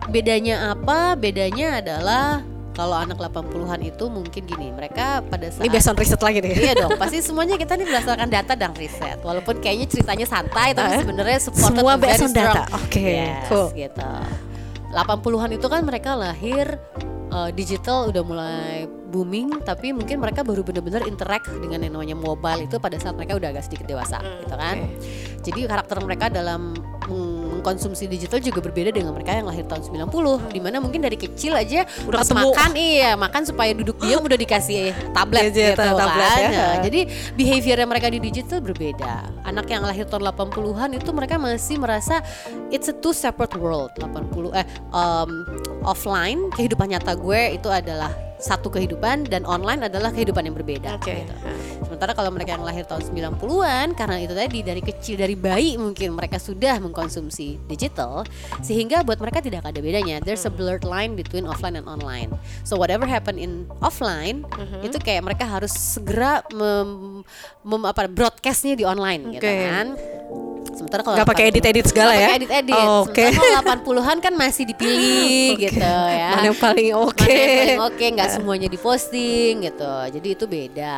bedanya 0.08 0.74
apa? 0.74 1.16
Bedanya 1.16 1.80
adalah 1.80 2.42
kalau 2.72 2.94
anak 2.94 3.18
80-an 3.18 3.82
itu 3.82 4.06
mungkin 4.06 4.44
gini, 4.46 4.70
mereka 4.70 5.26
pada 5.26 5.50
saat 5.50 5.66
Ini 5.66 5.78
on 5.82 5.98
riset 5.98 6.22
lagi 6.22 6.40
nih. 6.40 6.54
Iya 6.54 6.74
dong, 6.78 6.94
pasti 6.96 7.20
semuanya 7.20 7.58
kita 7.58 7.74
nih 7.74 7.84
berdasarkan 7.84 8.30
data 8.30 8.54
dan 8.54 8.70
riset. 8.72 9.18
Walaupun 9.20 9.58
kayaknya 9.58 9.90
ceritanya 9.90 10.24
santai, 10.24 10.72
tapi 10.72 10.94
Eh, 10.94 11.00
sebenarnya 11.02 11.40
supported 11.42 11.74
semua 11.74 11.98
based 11.98 12.22
on 12.22 12.32
data. 12.32 12.64
Oke, 12.78 13.02
Yes, 13.02 13.50
cool. 13.50 13.74
gitu. 13.74 14.10
80-an 14.92 15.52
itu 15.56 15.68
kan 15.68 15.82
mereka 15.84 16.16
lahir 16.16 16.80
uh, 17.32 17.50
digital 17.52 18.08
udah 18.12 18.24
mulai 18.24 18.88
booming, 19.08 19.64
tapi 19.64 19.96
mungkin 19.96 20.20
mereka 20.20 20.44
baru 20.44 20.68
benar-benar 20.68 21.08
interact 21.08 21.48
dengan 21.64 21.80
yang 21.80 21.96
namanya 21.96 22.16
mobile 22.16 22.68
itu 22.68 22.76
pada 22.76 23.00
saat 23.00 23.16
mereka 23.16 23.40
udah 23.40 23.56
agak 23.56 23.64
sedikit 23.64 23.88
dewasa, 23.88 24.20
Hmm, 24.20 24.44
gitu 24.44 24.56
kan. 24.60 24.78
Jadi 25.48 25.60
karakter 25.64 25.98
mereka 26.04 26.26
dalam 26.28 26.76
meng- 27.08 27.47
mengkonsumsi 27.68 28.08
digital 28.08 28.40
juga 28.40 28.64
berbeda 28.64 28.96
dengan 28.96 29.12
mereka 29.12 29.36
yang 29.36 29.52
lahir 29.52 29.68
tahun 29.68 30.08
90 30.08 30.56
di 30.56 30.60
mana 30.64 30.80
mungkin 30.80 31.04
dari 31.04 31.20
kecil 31.20 31.52
aja 31.52 31.84
Udah 32.08 32.24
pas 32.24 32.32
ketemu. 32.32 32.48
makan 32.56 32.72
iya 32.80 33.12
makan 33.20 33.44
supaya 33.44 33.76
duduk 33.76 34.00
diam 34.00 34.24
udah 34.24 34.40
dikasih 34.40 34.96
tablet 35.12 35.52
gitu 35.52 35.76
tablet 35.76 36.32
kan. 36.32 36.40
ya. 36.48 36.48
Nah, 36.48 36.76
jadi 36.80 37.02
behaviornya 37.36 37.88
mereka 37.92 38.08
di 38.08 38.20
digital 38.24 38.64
berbeda. 38.64 39.28
Anak 39.44 39.68
yang 39.68 39.84
lahir 39.84 40.08
tahun 40.08 40.32
80-an 40.32 40.96
itu 40.96 41.10
mereka 41.12 41.36
masih 41.36 41.76
merasa 41.76 42.24
it's 42.72 42.88
a 42.88 42.96
two 42.96 43.12
separate 43.12 43.60
world. 43.60 43.92
80 44.00 44.56
eh 44.56 44.64
um, 44.96 45.44
offline 45.84 46.48
kehidupan 46.56 46.88
nyata 46.88 47.20
gue 47.20 47.60
itu 47.60 47.68
adalah 47.68 48.27
satu 48.38 48.70
kehidupan 48.70 49.26
dan 49.28 49.44
online 49.50 49.90
adalah 49.90 50.14
kehidupan 50.14 50.46
yang 50.46 50.54
berbeda 50.54 51.02
Oke. 51.02 51.26
gitu. 51.26 51.34
Sementara 51.90 52.14
kalau 52.14 52.30
mereka 52.30 52.54
yang 52.54 52.66
lahir 52.66 52.86
tahun 52.86 53.02
90-an 53.10 53.98
karena 53.98 54.18
itu 54.22 54.34
tadi 54.38 54.60
dari 54.62 54.82
kecil 54.82 55.16
dari 55.18 55.34
bayi 55.34 55.74
mungkin 55.78 56.14
mereka 56.14 56.38
sudah 56.38 56.78
mengkonsumsi 56.78 57.58
digital 57.66 58.22
sehingga 58.62 59.02
buat 59.02 59.18
mereka 59.18 59.42
tidak 59.42 59.66
ada 59.66 59.82
bedanya. 59.82 60.22
There's 60.22 60.46
a 60.46 60.54
blurred 60.54 60.86
line 60.86 61.18
between 61.18 61.50
offline 61.50 61.78
and 61.78 61.90
online. 61.90 62.34
So 62.62 62.78
whatever 62.78 63.10
happen 63.10 63.42
in 63.42 63.66
offline 63.82 64.46
itu 64.86 65.02
kayak 65.02 65.26
mereka 65.26 65.46
harus 65.50 65.74
segera 65.74 66.46
mem, 66.54 67.22
mem- 67.66 67.88
apa 67.90 68.06
broadcastnya 68.06 68.78
di 68.78 68.86
online 68.86 69.38
gitu 69.38 69.46
Oke. 69.50 69.58
kan. 69.66 69.88
Sementara 70.78 71.02
kalau 71.02 71.16
Nggak 71.18 71.28
pakai 71.28 71.46
80 71.50 71.52
edit-edit 71.52 71.86
segala 71.90 72.12
ya? 72.14 72.30
pakai 72.30 72.38
edit-edit. 72.38 72.78
Oh, 72.78 73.02
Oke. 73.02 73.24
Sementara 73.26 73.42
kalau 73.42 73.98
80-an 73.98 74.18
kan 74.22 74.34
masih 74.34 74.64
dipilih 74.64 75.50
gitu 75.66 75.82
ya 75.82 76.30
Mana 76.32 76.46
yang 76.46 76.58
paling 76.58 76.88
oke? 76.94 77.18
mana 77.18 77.34
yang 77.34 77.58
paling 77.58 77.82
oke 77.84 78.06
nggak 78.14 78.30
semuanya 78.30 78.68
diposting 78.70 79.66
gitu 79.66 79.94
jadi 80.14 80.28
itu 80.30 80.46
beda 80.46 80.96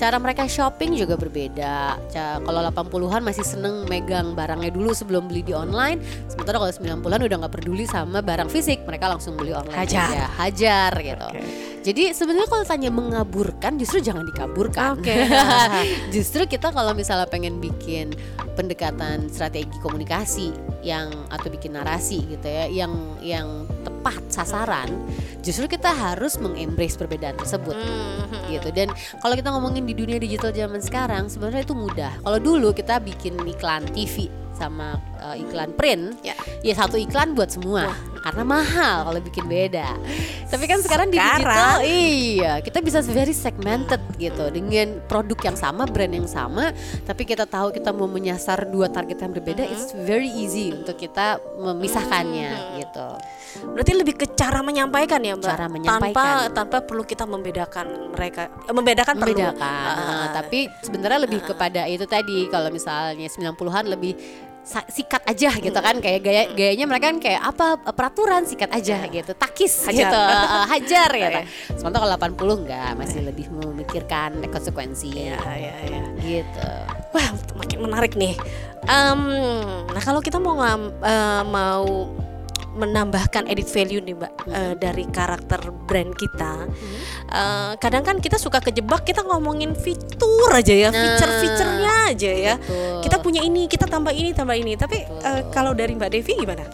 cara 0.00 0.16
mereka 0.16 0.48
shopping 0.48 0.96
juga 0.96 1.20
berbeda 1.20 2.00
kalau 2.48 2.64
80-an 2.72 3.20
masih 3.20 3.44
seneng 3.44 3.84
megang 3.84 4.32
barangnya 4.32 4.72
dulu 4.72 4.96
sebelum 4.96 5.28
beli 5.28 5.44
di 5.44 5.52
online 5.52 6.00
sementara 6.24 6.56
kalau 6.56 6.72
90-an 6.72 7.20
udah 7.28 7.36
nggak 7.44 7.52
peduli 7.52 7.84
sama 7.84 8.24
barang 8.24 8.48
fisik 8.48 8.80
mereka 8.88 9.12
langsung 9.12 9.36
beli 9.36 9.52
online 9.52 9.76
Hajar. 9.76 10.08
aja 10.08 10.24
hajar 10.40 10.92
gitu 11.04 11.28
Oke. 11.28 11.40
jadi 11.84 12.16
sebenarnya 12.16 12.48
kalau 12.48 12.64
tanya 12.64 12.88
mengaburkan 12.88 13.76
justru 13.76 14.00
jangan 14.00 14.24
dikaburkan 14.24 14.96
Oke. 14.96 15.28
justru 16.16 16.48
kita 16.48 16.72
kalau 16.72 16.96
misalnya 16.96 17.28
pengen 17.28 17.60
bikin 17.60 18.16
pendekatan 18.56 19.28
strategi 19.28 19.76
komunikasi 19.84 20.56
yang 20.80 21.12
atau 21.28 21.52
bikin 21.52 21.76
narasi 21.76 22.24
gitu 22.24 22.48
ya 22.48 22.72
yang 22.72 23.20
yang 23.20 23.68
tepat 23.90 24.22
sasaran 24.30 24.88
justru 25.40 25.66
kita 25.66 25.90
harus 25.90 26.38
mengembrace 26.38 26.94
perbedaan 26.94 27.34
tersebut 27.34 27.74
Hmm. 27.74 28.46
gitu 28.46 28.70
dan 28.70 28.88
kalau 29.18 29.34
kita 29.34 29.50
ngomongin 29.50 29.82
di 29.82 29.92
dunia 29.92 30.16
digital 30.16 30.50
zaman 30.50 30.78
sekarang 30.78 31.26
sebenarnya 31.26 31.62
itu 31.62 31.74
mudah 31.74 32.12
kalau 32.20 32.38
dulu 32.38 32.70
kita 32.70 32.96
bikin 32.96 33.34
iklan 33.44 33.82
TV 33.90 34.30
sama 34.54 34.94
uh, 35.18 35.34
iklan 35.34 35.72
print 35.72 36.14
Ya. 36.20 36.36
ya 36.62 36.74
satu 36.74 36.94
iklan 36.94 37.32
buat 37.32 37.50
semua 37.50 37.90
karena 38.20 38.42
mahal 38.42 38.96
kalau 39.04 39.20
bikin 39.20 39.44
beda 39.44 39.96
tapi 40.46 40.64
kan 40.66 40.78
sekarang, 40.80 41.08
di 41.08 41.16
Sekarang- 41.16 41.40
digital 41.40 41.76
iya 41.82 42.52
kita 42.58 42.78
bisa 42.80 42.98
very 43.00 43.32
segmented 43.32 44.02
gitu 44.16 44.50
dengan 44.50 45.00
produk 45.06 45.38
yang 45.46 45.56
sama 45.56 45.86
brand 45.86 46.12
yang 46.12 46.26
sama 46.26 46.74
tapi 47.04 47.24
kita 47.24 47.44
tahu 47.44 47.70
kita 47.70 47.90
mau 47.90 48.04
menyasar 48.04 48.66
dua 48.66 48.86
target 48.86 49.18
yang 49.18 49.30
berbeda 49.30 49.62
it's 49.62 49.94
very 49.96 50.28
easy 50.28 50.70
untuk 50.70 50.94
kita 50.94 51.38
memisahkannya 51.56 52.50
gitu 52.78 53.08
Berarti 53.50 53.92
lebih 53.98 54.14
ke 54.14 54.30
cara 54.30 54.62
menyampaikan 54.62 55.18
ya, 55.18 55.34
Mbak. 55.34 55.42
Cara 55.50 55.66
menyampaikan. 55.66 56.14
Tanpa 56.14 56.26
tanpa 56.54 56.78
perlu 56.86 57.02
kita 57.02 57.26
membedakan 57.26 58.14
mereka. 58.14 58.46
Eh, 58.46 58.70
membedakan 58.70 59.14
perlu. 59.18 59.34
membedakan. 59.34 59.90
Ah, 59.90 59.98
Nah, 59.98 60.28
tapi 60.30 60.70
sebenarnya 60.78 61.26
lebih 61.26 61.42
kepada 61.42 61.82
itu 61.90 62.06
tadi 62.06 62.46
kalau 62.46 62.70
misalnya 62.70 63.26
90-an 63.26 63.90
lebih 63.90 64.14
sikat 64.70 65.22
aja 65.26 65.50
gitu 65.58 65.74
kan 65.74 65.98
kayak 65.98 66.20
gaya 66.22 66.42
gayanya 66.54 66.86
mereka 66.86 67.10
kan 67.10 67.18
kayak 67.18 67.40
apa 67.42 67.66
peraturan 67.90 68.46
sikat 68.46 68.70
aja 68.70 69.02
gitu 69.10 69.34
takis 69.34 69.90
Hajar. 69.90 69.98
gitu 70.06 70.20
eh, 70.34 70.64
hajar 70.70 71.10
gitu 71.10 71.40
Oke. 71.42 71.74
sementara 71.74 72.00
kalau 72.06 72.14
80 72.54 72.60
enggak 72.62 72.90
masih 72.94 73.20
lebih 73.26 73.46
memikirkan 73.50 74.30
konsekuensi 74.46 75.10
Ya, 75.10 75.36
ya, 75.58 75.74
ya. 75.90 76.00
gitu 76.22 76.70
Wah, 77.10 77.34
makin 77.58 77.78
menarik 77.82 78.14
nih. 78.14 78.38
Em, 78.86 79.20
nah, 79.90 80.02
kalau 80.02 80.22
kita 80.22 80.38
mau 80.38 80.54
eh, 80.62 81.42
mau 81.42 82.06
menambahkan 82.70 83.46
edit 83.46 83.66
value 83.66 83.98
nih, 83.98 84.14
Mbak, 84.14 84.32
eh, 84.46 84.74
dari 84.76 85.04
karakter 85.06 85.58
brand 85.84 86.12
kita. 86.12 86.66
eh, 87.30 87.72
kadang 87.78 88.02
kan 88.02 88.16
kita 88.18 88.36
suka 88.36 88.58
kejebak 88.58 89.02
kita 89.02 89.22
ngomongin 89.22 89.74
fitur 89.74 90.50
aja 90.50 90.70
ya, 90.70 90.88
Nah. 90.88 90.98
feature-featurenya 90.98 91.94
aja 92.10 92.30
ya. 92.30 92.54
Betul. 92.56 93.00
Kita 93.06 93.16
punya 93.18 93.40
ini, 93.40 93.66
kita 93.66 93.86
tambah 93.86 94.10
ini, 94.10 94.30
tambah 94.30 94.54
ini. 94.54 94.74
Tapi 94.74 94.98
Betul. 95.00 95.22
eh, 95.24 95.42
kalau 95.50 95.72
dari 95.72 95.94
Mbak 95.94 96.10
Devi 96.10 96.34
gimana? 96.36 96.66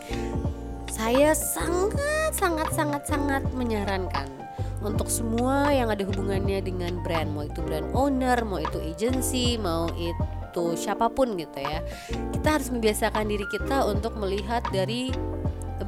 saya 0.89 1.37
sangat 1.37 2.33
sangat 2.33 2.73
sangat 2.73 3.03
sangat 3.05 3.45
menyarankan 3.53 4.33
untuk 4.81 5.13
semua 5.13 5.69
yang 5.69 5.93
ada 5.93 6.01
hubungannya 6.03 6.65
dengan 6.65 7.05
brand 7.05 7.29
mau 7.29 7.45
itu 7.45 7.61
brand 7.61 7.85
owner 7.93 8.41
mau 8.41 8.57
itu 8.57 8.81
agency 8.81 9.61
mau 9.61 9.93
itu 9.93 10.65
siapa 10.73 11.13
pun 11.13 11.37
gitu 11.37 11.61
ya 11.61 11.85
kita 12.33 12.49
harus 12.49 12.73
membiasakan 12.73 13.29
diri 13.29 13.45
kita 13.45 13.85
untuk 13.85 14.17
melihat 14.17 14.65
dari 14.73 15.13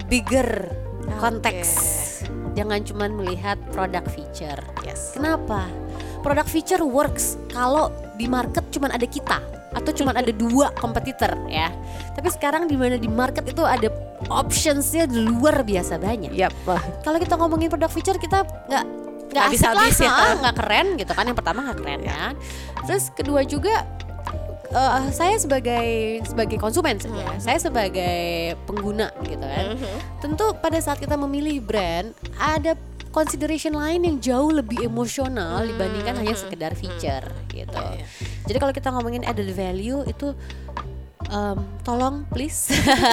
bigger 0.09 0.68
konteks 1.22 1.70
jangan 2.53 2.85
cuman 2.85 3.11
melihat 3.16 3.57
produk 3.72 4.05
feature 4.12 4.61
Yes. 4.88 5.12
Kenapa? 5.12 5.68
Produk 6.24 6.48
feature 6.48 6.81
works 6.81 7.37
kalau 7.53 7.92
di 8.16 8.24
market 8.24 8.64
cuman 8.72 8.96
ada 8.96 9.05
kita 9.05 9.38
atau 9.77 9.92
cuman 9.92 10.16
ada 10.16 10.33
dua 10.42 10.72
kompetitor 10.81 11.37
ya. 11.46 11.68
Tapi 12.16 12.29
sekarang 12.33 12.64
di 12.66 12.74
mana 12.74 12.96
di 12.96 13.07
market 13.07 13.44
itu 13.44 13.61
ada 13.62 13.92
optionsnya 14.33 15.07
luar 15.12 15.61
biasa 15.62 16.01
banyak. 16.01 16.33
Yap. 16.33 16.57
Kalau 17.05 17.18
kita 17.20 17.37
ngomongin 17.37 17.68
produk 17.68 17.92
feature 17.92 18.16
kita 18.16 18.48
nggak 18.48 18.85
nggak 19.29 19.44
asik 19.53 19.61
lah, 19.68 19.85
habis-habis 19.85 19.98
ya. 20.01 20.40
nggak 20.40 20.55
keren 20.57 20.87
gitu 20.96 21.12
kan. 21.12 21.24
Yang 21.29 21.37
pertama 21.44 21.59
nggak 21.68 21.79
keren 21.85 22.01
ya. 22.01 22.22
Terus 22.88 23.05
kedua 23.12 23.44
juga 23.44 23.85
eh, 24.70 25.11
saya 25.11 25.37
sebagai 25.37 25.87
sebagai 26.22 26.57
konsumen 26.57 26.96
saja, 26.96 27.24
saya 27.38 27.59
sebagai 27.59 28.18
pengguna 28.64 29.09
gitu 29.22 29.40
kan. 29.40 29.64
Tentu 30.18 30.52
pada 30.54 30.78
saat 30.78 30.98
kita 30.98 31.14
memilih 31.14 31.59
brand 31.59 32.11
ada 32.37 32.76
consideration 33.09 33.72
lain 33.72 34.04
yang 34.04 34.16
jauh 34.18 34.52
lebih 34.52 34.85
emosional 34.85 35.64
dibandingkan 35.64 36.12
hanya 36.14 36.35
sekedar 36.35 36.72
feature 36.72 37.24
gitu. 37.48 37.85
Jadi 38.44 38.59
kalau 38.59 38.70
kita 38.70 38.88
ngomongin 38.90 39.24
added 39.24 39.48
value 39.50 40.04
itu 40.04 40.37
em, 41.26 41.57
tolong 41.83 42.28
please 42.28 42.68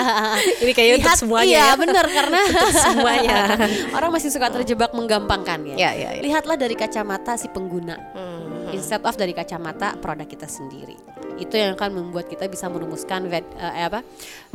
Ini 0.61 0.71
kayaknya 0.71 0.95
untuk 1.01 1.15
semuanya 1.17 1.47
iya 1.47 1.65
ya. 1.65 1.75
bener 1.75 2.05
karena 2.05 2.41
semuanya. 2.85 3.37
orang 3.97 4.11
masih 4.11 4.29
suka 4.29 4.51
terjebak 4.51 4.91
menggampangkan 4.91 5.63
ya. 5.73 5.75
Ya, 5.75 5.91
ya, 5.95 6.09
ya. 6.15 6.21
Lihatlah 6.21 6.55
dari 6.55 6.75
kacamata 6.75 7.35
si 7.35 7.47
pengguna 7.47 7.95
Hmm. 8.15 8.71
instead 8.71 8.99
of 8.99 9.15
dari 9.15 9.31
kacamata 9.31 9.95
produk 9.97 10.25
kita 10.25 10.45
sendiri. 10.45 10.95
Itu 11.35 11.55
yang 11.55 11.75
akan 11.75 11.91
membuat 11.99 12.31
kita 12.31 12.47
bisa 12.47 12.71
merumuskan 12.71 13.27
vet, 13.27 13.45
uh, 13.59 13.87
apa 13.87 13.99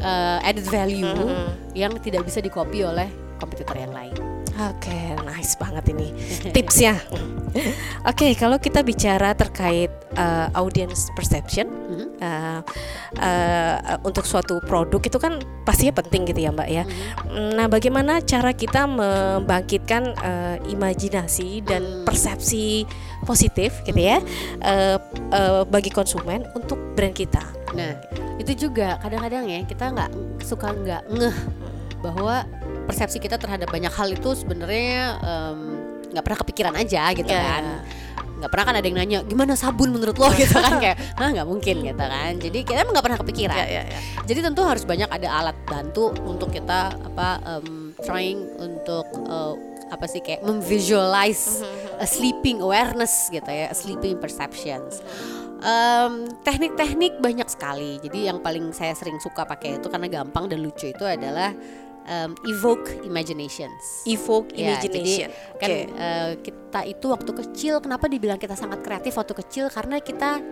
uh, 0.01 0.39
added 0.45 0.67
value 0.67 1.05
mm-hmm. 1.05 1.77
yang 1.77 1.93
tidak 2.01 2.25
bisa 2.25 2.41
dikopi 2.41 2.85
oleh 2.85 3.09
kompetitor 3.41 3.77
yang 3.77 3.93
lain. 3.93 4.40
Oke, 4.61 4.93
okay, 4.93 5.17
nice 5.25 5.57
banget 5.57 5.89
ini 5.97 6.13
tipsnya. 6.53 7.01
Oke, 8.05 8.29
okay, 8.29 8.33
kalau 8.37 8.61
kita 8.61 8.85
bicara 8.85 9.33
terkait 9.33 9.89
uh, 10.21 10.53
audience 10.53 11.09
perception 11.17 11.65
mm-hmm. 11.65 12.09
uh, 12.21 12.61
uh, 13.25 13.97
untuk 14.05 14.29
suatu 14.29 14.61
produk 14.69 15.01
itu 15.01 15.17
kan 15.17 15.41
pastinya 15.65 16.05
penting 16.05 16.29
gitu 16.29 16.45
ya, 16.45 16.53
Mbak 16.53 16.69
ya. 16.69 16.85
Mm-hmm. 16.85 17.51
Nah, 17.57 17.67
bagaimana 17.73 18.21
cara 18.21 18.53
kita 18.53 18.85
membangkitkan 18.85 20.13
uh, 20.21 20.57
imajinasi 20.69 21.65
dan 21.65 21.81
mm-hmm. 21.81 22.05
persepsi 22.05 22.85
positif 23.25 23.81
gitu 23.89 23.97
ya 23.97 24.21
uh, 24.61 25.01
uh, 25.33 25.65
bagi 25.65 25.89
konsumen 25.89 26.45
untuk 26.53 26.77
brand 26.93 27.17
kita? 27.17 27.41
Nah, 27.73 27.97
itu 28.37 28.69
juga 28.69 29.01
kadang-kadang 29.01 29.49
ya 29.49 29.65
kita 29.65 29.89
nggak 29.89 30.11
suka 30.45 30.69
nggak 30.69 31.03
ngeh 31.17 31.39
bahwa 32.01 32.45
persepsi 32.89 33.19
kita 33.21 33.37
terhadap 33.37 33.69
banyak 33.69 33.93
hal 33.93 34.09
itu 34.13 34.31
sebenarnya 34.37 35.19
nggak 36.11 36.23
um, 36.23 36.27
pernah 36.27 36.41
kepikiran 36.45 36.75
aja 36.77 37.03
gitu 37.17 37.31
yeah. 37.31 37.45
kan. 37.45 37.65
nggak 38.41 38.57
pernah 38.57 38.73
kan 38.73 38.77
ada 38.81 38.87
yang 38.89 38.97
nanya 38.97 39.19
gimana 39.29 39.53
sabun 39.53 39.93
menurut 39.93 40.17
lo? 40.17 40.33
Gitu 40.33 40.57
kan 40.57 40.81
kayak 40.81 40.97
nah 41.21 41.29
nggak 41.29 41.45
mungkin 41.45 41.85
gitu 41.85 42.05
kan. 42.05 42.33
Jadi 42.41 42.59
kita 42.65 42.79
emang 42.81 42.97
nggak 42.97 43.07
pernah 43.07 43.21
kepikiran. 43.21 43.57
Yeah, 43.57 43.69
yeah, 43.69 43.85
yeah. 43.85 44.03
jadi 44.25 44.49
tentu 44.49 44.65
harus 44.65 44.89
banyak 44.89 45.13
ada 45.13 45.29
alat 45.29 45.57
bantu 45.69 46.17
untuk 46.25 46.49
kita 46.49 46.97
apa 47.05 47.37
um, 47.45 47.93
trying 48.01 48.49
untuk 48.57 49.05
uh, 49.29 49.53
apa 49.91 50.07
sih 50.07 50.23
kayak 50.23 50.41
memvisualize 50.47 51.61
mm-hmm. 51.61 52.01
a 52.01 52.07
sleeping 52.07 52.63
awareness 52.63 53.29
gitu 53.29 53.51
ya 53.51 53.69
a 53.69 53.77
sleeping 53.77 54.17
perceptions. 54.17 55.05
Um, 55.61 56.25
teknik-teknik 56.41 57.21
banyak 57.21 57.45
sekali. 57.53 58.01
Jadi 58.01 58.33
yang 58.33 58.41
paling 58.41 58.73
saya 58.73 58.97
sering 58.97 59.21
suka 59.21 59.45
pakai 59.45 59.77
itu 59.77 59.93
karena 59.93 60.09
gampang 60.09 60.49
dan 60.49 60.65
lucu 60.65 60.89
itu 60.89 61.05
adalah 61.05 61.53
um, 62.11 62.35
evoke 62.45 62.91
imaginations. 63.07 64.03
Evoke 64.05 64.51
ya, 64.53 64.75
imagination. 64.75 65.31
Jadi 65.31 65.61
kan 65.63 65.69
okay. 65.71 65.83
uh, 65.87 65.97
eh, 65.97 66.31
kita 66.43 66.81
itu 66.91 67.07
waktu 67.07 67.31
kecil 67.33 67.75
kenapa 67.79 68.11
dibilang 68.11 68.37
kita 68.37 68.59
sangat 68.59 68.83
kreatif 68.83 69.15
waktu 69.15 69.35
kecil 69.47 69.71
karena 69.71 70.03
kita 70.03 70.43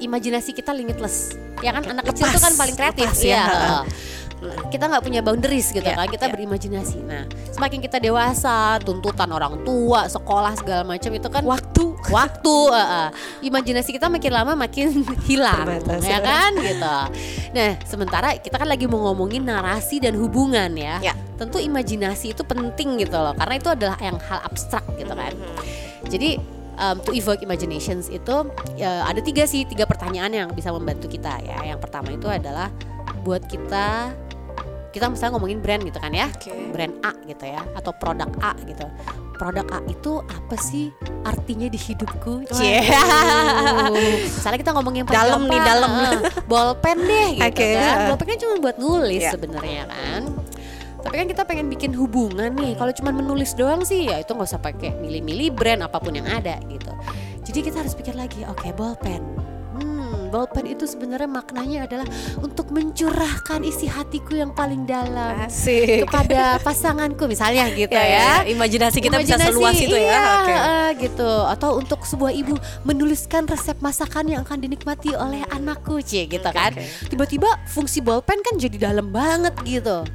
imajinasi 0.00 0.52
kita 0.52 0.76
limitless. 0.76 1.34
Ya 1.64 1.72
kan 1.72 1.88
anak 1.88 2.04
lepas, 2.04 2.12
kecil 2.14 2.26
itu 2.28 2.40
kan 2.40 2.54
paling 2.56 2.76
kreatif 2.76 3.08
lepas, 3.08 3.20
ya. 3.24 3.44
ya 3.48 3.76
kita 4.72 4.88
nggak 4.88 5.04
punya 5.04 5.20
boundaries 5.20 5.68
gitu 5.68 5.84
yeah, 5.84 6.00
kan 6.00 6.08
kita 6.08 6.26
yeah. 6.28 6.34
berimajinasi. 6.34 6.98
Nah 7.04 7.28
semakin 7.52 7.78
kita 7.84 8.00
dewasa 8.00 8.80
tuntutan 8.80 9.28
orang 9.28 9.60
tua 9.62 10.08
sekolah 10.08 10.56
segala 10.56 10.82
macam 10.84 11.10
itu 11.12 11.28
kan 11.28 11.44
waktu. 11.44 11.84
waktu 12.16 12.56
uh, 12.72 12.80
uh, 12.80 13.08
imajinasi 13.44 13.92
kita 13.92 14.08
makin 14.08 14.32
lama 14.32 14.56
makin 14.56 15.04
hilang 15.28 15.68
Terbatas, 15.68 16.00
ya 16.00 16.18
kan 16.18 16.56
gitu. 16.56 16.96
Nah 17.52 17.70
sementara 17.84 18.40
kita 18.40 18.56
kan 18.56 18.68
lagi 18.68 18.88
mau 18.88 19.12
ngomongin 19.12 19.44
narasi 19.44 20.00
dan 20.00 20.16
hubungan 20.16 20.72
ya. 20.74 20.98
Yeah. 21.00 21.16
tentu 21.40 21.56
imajinasi 21.56 22.36
itu 22.36 22.44
penting 22.44 23.00
gitu 23.00 23.16
loh 23.16 23.32
karena 23.32 23.56
itu 23.56 23.68
adalah 23.72 23.96
yang 24.00 24.20
hal 24.20 24.44
abstrak 24.44 24.84
gitu 25.00 25.12
kan. 25.12 25.32
Mm-hmm. 25.32 26.04
jadi 26.12 26.30
um, 26.80 26.96
to 27.04 27.12
evoke 27.12 27.44
imaginations 27.44 28.08
itu 28.08 28.32
uh, 28.48 29.02
ada 29.04 29.20
tiga 29.20 29.44
sih 29.44 29.68
tiga 29.68 29.84
pertanyaan 29.84 30.32
yang 30.32 30.48
bisa 30.52 30.72
membantu 30.72 31.06
kita 31.12 31.40
ya. 31.44 31.64
Yang 31.64 31.80
pertama 31.84 32.12
itu 32.12 32.26
adalah 32.26 32.72
buat 33.20 33.44
kita 33.44 34.16
kita 34.90 35.06
misalnya 35.06 35.38
ngomongin 35.38 35.58
brand 35.62 35.82
gitu 35.86 35.98
kan 36.02 36.10
ya. 36.10 36.26
Okay. 36.34 36.70
brand 36.74 36.94
A 37.06 37.14
gitu 37.26 37.44
ya 37.46 37.62
atau 37.78 37.94
produk 37.94 38.30
A 38.42 38.52
gitu. 38.66 38.86
Produk 39.38 39.66
A 39.72 39.78
itu 39.88 40.20
apa 40.20 40.56
sih 40.58 40.92
artinya 41.24 41.70
di 41.70 41.78
hidupku? 41.78 42.44
Cie. 42.52 42.84
Misalnya 44.36 44.58
kita 44.60 44.72
ngomongin 44.76 45.06
dalam 45.06 45.46
nih 45.46 45.60
dalam. 45.62 45.90
uh, 45.90 46.20
bolpen 46.50 46.98
deh 47.06 47.28
gitu 47.38 47.50
okay. 47.54 47.78
kan. 47.78 47.98
bolpen 48.12 48.26
kan 48.26 48.38
cuma 48.42 48.54
buat 48.58 48.76
nulis 48.76 49.22
yeah. 49.22 49.32
sebenarnya 49.32 49.82
kan. 49.88 50.22
Tapi 51.00 51.14
kan 51.16 51.26
kita 51.32 51.42
pengen 51.48 51.72
bikin 51.72 51.96
hubungan 51.96 52.52
nih. 52.52 52.76
Kalau 52.76 52.92
cuma 52.92 53.10
menulis 53.14 53.56
doang 53.56 53.86
sih 53.86 54.12
ya 54.12 54.20
itu 54.20 54.34
nggak 54.36 54.48
usah 54.50 54.60
pakai 54.60 54.92
milih-milih 55.00 55.56
brand 55.56 55.80
apa 55.86 55.96
pun 55.96 56.12
yang 56.12 56.28
ada 56.28 56.60
gitu. 56.68 56.92
Jadi 57.46 57.58
kita 57.64 57.80
harus 57.80 57.96
pikir 57.96 58.12
lagi 58.12 58.44
oke 58.44 58.60
okay, 58.60 58.76
bolpen 58.76 59.49
Bolpen 60.30 60.70
itu 60.70 60.86
sebenarnya 60.86 61.26
maknanya 61.26 61.90
adalah 61.90 62.06
untuk 62.38 62.70
mencurahkan 62.70 63.66
isi 63.66 63.90
hatiku 63.90 64.38
yang 64.38 64.54
paling 64.54 64.86
dalam 64.86 65.50
Asik. 65.50 66.06
kepada 66.06 66.62
pasanganku 66.62 67.26
misalnya 67.26 67.66
gitu 67.74 67.90
ya. 67.90 68.06
ya. 68.06 68.14
ya. 68.46 68.54
Imajinasi 68.54 69.02
kita 69.02 69.18
Imajinasi, 69.18 69.42
bisa 69.42 69.50
seluas 69.50 69.76
itu 69.76 69.96
ya. 69.98 70.06
Iya, 70.06 70.24
okay. 70.38 70.56
uh, 70.56 70.88
gitu. 71.02 71.30
Atau 71.50 71.70
untuk 71.82 72.06
sebuah 72.06 72.30
ibu 72.30 72.54
menuliskan 72.86 73.50
resep 73.50 73.76
masakan 73.82 74.30
yang 74.30 74.40
akan 74.46 74.62
dinikmati 74.62 75.12
oleh 75.18 75.42
anakku, 75.50 75.98
cie 76.00 76.30
gitu 76.30 76.46
okay, 76.46 76.54
kan. 76.54 76.72
Tiba-tiba 77.10 77.50
fungsi 77.66 77.98
bolpen 77.98 78.38
kan 78.46 78.54
jadi 78.54 78.94
dalam 78.94 79.10
banget 79.10 79.52
gitu. 79.66 80.06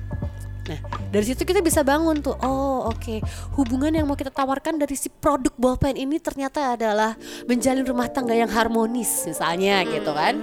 Nah, 0.65 0.79
dari 1.15 1.31
situ 1.31 1.47
kita 1.47 1.63
bisa 1.63 1.79
bangun 1.79 2.19
tuh. 2.19 2.35
Oh, 2.43 2.91
oke. 2.91 2.99
Okay. 2.99 3.19
Hubungan 3.55 3.95
yang 3.95 4.03
mau 4.03 4.19
kita 4.19 4.35
tawarkan 4.35 4.75
dari 4.75 4.99
si 4.99 5.07
produk 5.07 5.55
bolpen 5.55 5.95
ini 5.95 6.19
ternyata 6.19 6.75
adalah 6.75 7.15
menjalin 7.47 7.87
rumah 7.87 8.11
tangga 8.11 8.35
yang 8.35 8.51
harmonis 8.51 9.23
misalnya 9.23 9.79
hmm. 9.79 9.87
gitu 9.95 10.11
kan. 10.11 10.35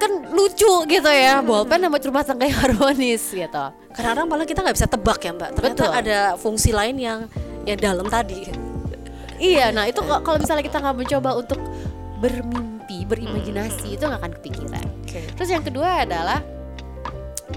Kan 0.00 0.32
lucu 0.32 0.88
gitu 0.88 1.10
ya, 1.12 1.44
bolpen 1.44 1.76
sama 1.76 2.00
rumah 2.00 2.24
tangga 2.24 2.48
yang 2.48 2.56
harmonis 2.56 3.20
gitu. 3.36 3.64
Kadang-kadang 3.92 4.26
malah 4.32 4.48
kita 4.48 4.64
nggak 4.64 4.76
bisa 4.80 4.88
tebak 4.88 5.20
ya, 5.20 5.36
Mbak. 5.36 5.50
Ternyata 5.60 5.84
Betul. 5.84 6.00
ada 6.00 6.18
fungsi 6.40 6.70
lain 6.72 6.96
yang 6.96 7.20
yang 7.68 7.76
dalam 7.76 8.08
tadi. 8.08 8.48
iya, 9.36 9.68
nah 9.76 9.84
itu 9.84 10.00
kalau 10.00 10.40
misalnya 10.40 10.64
kita 10.64 10.80
nggak 10.80 10.96
mencoba 11.04 11.30
untuk 11.36 11.60
bermimpi, 12.16 13.04
berimajinasi, 13.04 13.92
hmm. 13.92 13.96
itu 14.00 14.04
nggak 14.08 14.20
akan 14.24 14.32
kepikiran. 14.40 14.86
Okay. 15.04 15.28
Terus 15.36 15.48
yang 15.52 15.60
kedua 15.60 16.08
adalah 16.08 16.40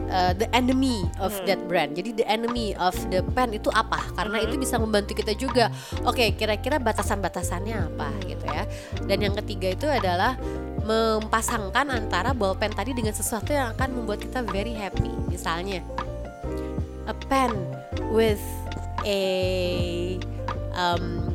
uh, 0.10 0.34
the 0.38 0.48
enemy 0.56 1.06
of 1.18 1.34
hmm. 1.34 1.46
that 1.50 1.60
brand. 1.66 1.98
Jadi 1.98 2.24
the 2.24 2.28
enemy 2.28 2.78
of 2.78 2.94
the 3.10 3.26
pen 3.34 3.54
itu 3.54 3.68
apa? 3.74 4.02
Karena 4.14 4.42
hmm. 4.42 4.46
itu 4.50 4.56
bisa 4.62 4.76
membantu 4.78 5.18
kita 5.18 5.34
juga. 5.34 5.74
Oke, 6.06 6.24
okay, 6.26 6.30
kira-kira 6.36 6.78
batasan-batasannya 6.78 7.78
apa 7.94 8.10
gitu 8.26 8.46
ya. 8.46 8.64
Dan 9.06 9.18
yang 9.24 9.36
ketiga 9.44 9.74
itu 9.74 9.88
adalah 9.90 10.38
mempasangkan 10.88 11.92
antara 11.92 12.32
bolpen 12.32 12.72
tadi 12.72 12.96
dengan 12.96 13.12
sesuatu 13.12 13.52
yang 13.52 13.76
akan 13.76 14.04
membuat 14.04 14.24
kita 14.24 14.40
very 14.48 14.72
happy. 14.72 15.12
Misalnya 15.28 15.84
a 17.08 17.16
pen 17.28 17.52
with 18.12 18.42
a 19.04 20.20
um, 20.76 21.28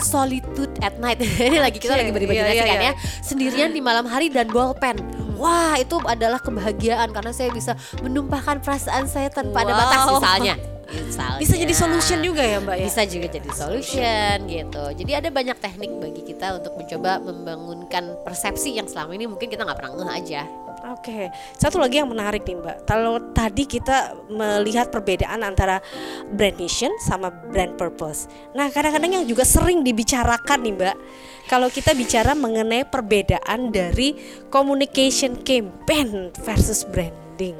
solitude 0.00 0.72
at 0.80 0.96
night. 1.02 1.18
Ini 1.50 1.58
lagi 1.58 1.78
kita 1.82 1.98
lagi 1.98 2.14
berimajinasi 2.14 2.54
iya, 2.54 2.64
iya, 2.64 2.70
kan 2.70 2.78
iya. 2.80 2.92
ya. 2.92 2.94
Sendirian 3.20 3.70
di 3.74 3.82
malam 3.82 4.06
hari 4.06 4.30
dan 4.30 4.48
bolpen 4.48 5.17
wah 5.38 5.78
itu 5.78 5.96
adalah 6.04 6.42
kebahagiaan 6.42 7.14
karena 7.14 7.32
saya 7.32 7.54
bisa 7.54 7.78
menumpahkan 8.02 8.60
perasaan 8.60 9.06
saya 9.06 9.30
tanpa 9.30 9.62
wow. 9.62 9.64
ada 9.64 9.72
batas 9.72 10.00
misalnya 10.18 10.56
Misalnya. 10.88 11.40
Bisa 11.44 11.54
jadi 11.60 11.74
solution 11.76 12.18
juga 12.24 12.40
ya 12.40 12.64
Mbak 12.64 12.76
ya? 12.80 12.86
Bisa 12.88 13.02
juga 13.04 13.26
jadi 13.28 13.50
solution 13.52 14.36
gitu. 14.48 14.84
Jadi 15.04 15.12
ada 15.12 15.28
banyak 15.28 15.56
teknik 15.60 15.92
bagi 16.00 16.22
kita 16.24 16.56
untuk 16.56 16.80
mencoba 16.80 17.20
membangunkan 17.20 18.16
persepsi 18.24 18.80
yang 18.80 18.88
selama 18.88 19.12
ini 19.12 19.28
mungkin 19.28 19.52
kita 19.52 19.68
nggak 19.68 19.78
pernah 19.84 19.92
ngeh 20.00 20.10
aja. 20.16 20.42
Oke, 20.88 21.28
satu 21.52 21.76
lagi 21.76 22.00
yang 22.00 22.08
menarik 22.08 22.48
nih 22.48 22.56
Mbak. 22.56 22.76
Kalau 22.88 23.20
tadi 23.36 23.68
kita 23.68 24.16
melihat 24.32 24.88
perbedaan 24.88 25.44
antara 25.44 25.84
brand 26.32 26.56
mission 26.56 26.88
sama 27.04 27.28
brand 27.28 27.76
purpose. 27.76 28.24
Nah, 28.56 28.72
kadang-kadang 28.72 29.20
yang 29.20 29.26
juga 29.28 29.44
sering 29.44 29.84
dibicarakan 29.84 30.64
nih 30.64 30.74
Mbak. 30.80 30.96
Kalau 31.52 31.68
kita 31.68 31.92
bicara 31.92 32.32
mengenai 32.32 32.88
perbedaan 32.88 33.68
dari 33.68 34.16
communication 34.48 35.36
campaign 35.44 36.32
versus 36.40 36.88
branding. 36.88 37.56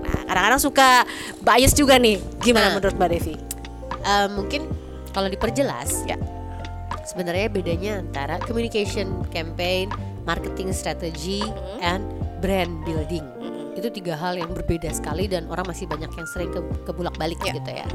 Nah, 0.00 0.24
kadang-kadang 0.24 0.62
suka 0.64 1.04
bias 1.44 1.76
juga 1.76 2.00
nih. 2.00 2.16
Gimana 2.40 2.72
nah, 2.72 2.80
menurut 2.80 2.96
Mbak 2.96 3.10
Devi? 3.12 3.36
Uh, 4.00 4.28
mungkin 4.32 4.64
kalau 5.12 5.28
diperjelas 5.28 6.08
ya. 6.08 6.16
Sebenarnya 7.04 7.52
bedanya 7.52 8.00
antara 8.00 8.40
communication 8.40 9.20
campaign, 9.28 9.92
marketing 10.24 10.72
strategy, 10.72 11.44
mm 11.44 11.52
-hmm. 11.52 11.78
and 11.84 12.04
brand 12.40 12.82
building. 12.82 13.24
Itu 13.78 13.88
tiga 13.94 14.18
hal 14.18 14.36
yang 14.36 14.50
berbeda 14.50 14.90
sekali 14.90 15.30
dan 15.30 15.46
orang 15.48 15.68
masih 15.70 15.86
banyak 15.86 16.10
yang 16.10 16.26
sering 16.28 16.50
ke 16.50 16.60
kebulak-balik 16.88 17.38
yeah. 17.46 17.54
gitu 17.56 17.70
ya. 17.70 17.88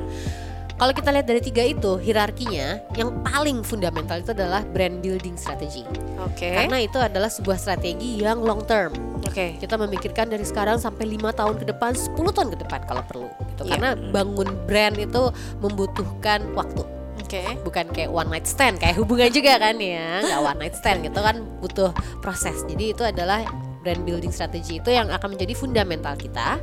Kalau 0.75 0.91
kita 0.91 1.07
lihat 1.07 1.23
dari 1.23 1.39
tiga 1.39 1.63
itu 1.63 1.95
hierarkinya, 2.03 2.83
yang 2.99 3.23
paling 3.23 3.63
fundamental 3.63 4.19
itu 4.19 4.35
adalah 4.35 4.59
brand 4.75 4.99
building 4.99 5.39
strategy. 5.39 5.87
Oke. 6.19 6.51
Okay. 6.51 6.67
Karena 6.67 6.83
itu 6.83 6.99
adalah 6.99 7.31
sebuah 7.31 7.55
strategi 7.55 8.19
yang 8.19 8.43
long 8.43 8.59
term. 8.67 8.91
Oke. 9.23 9.31
Okay. 9.31 9.49
Kita 9.55 9.79
memikirkan 9.79 10.27
dari 10.27 10.43
sekarang 10.43 10.75
sampai 10.75 11.07
lima 11.07 11.31
tahun 11.31 11.63
ke 11.63 11.71
depan, 11.71 11.95
10 11.95 12.19
tahun 12.35 12.49
ke 12.51 12.57
depan 12.67 12.79
kalau 12.91 13.03
perlu. 13.07 13.31
Gitu. 13.55 13.61
Yeah. 13.63 13.71
Karena 13.71 13.89
bangun 14.11 14.49
brand 14.67 14.95
itu 14.99 15.23
membutuhkan 15.63 16.43
waktu. 16.51 16.83
Oke. 17.23 17.39
Okay. 17.39 17.55
Bukan 17.63 17.95
kayak 17.95 18.11
one 18.11 18.27
night 18.27 18.43
stand, 18.43 18.75
kayak 18.75 18.99
hubungan 18.99 19.31
juga 19.31 19.55
kan 19.55 19.79
ya, 19.79 20.27
nggak 20.27 20.41
one 20.43 20.59
night 20.59 20.75
stand 20.75 21.07
gitu 21.07 21.19
kan 21.23 21.39
butuh 21.63 21.95
proses. 22.19 22.67
Jadi 22.67 22.91
itu 22.91 23.03
adalah 23.07 23.47
brand 23.85 24.01
building 24.01 24.33
strategy 24.33 24.81
itu 24.81 24.89
yang 24.89 25.13
akan 25.13 25.37
menjadi 25.37 25.53
fundamental 25.53 26.17
kita 26.17 26.57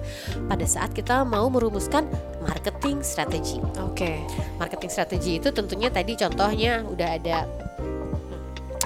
pada 0.51 0.67
saat 0.67 0.91
kita 0.91 1.23
mau 1.23 1.47
merumuskan 1.47 2.11
marketing 2.43 2.99
strategi. 3.07 3.63
Oke. 3.79 3.95
Okay. 3.95 4.17
Marketing 4.59 4.91
strategi 4.91 5.39
itu 5.39 5.55
tentunya 5.55 5.87
tadi 5.87 6.19
contohnya 6.19 6.83
udah 6.83 7.09
ada 7.15 7.39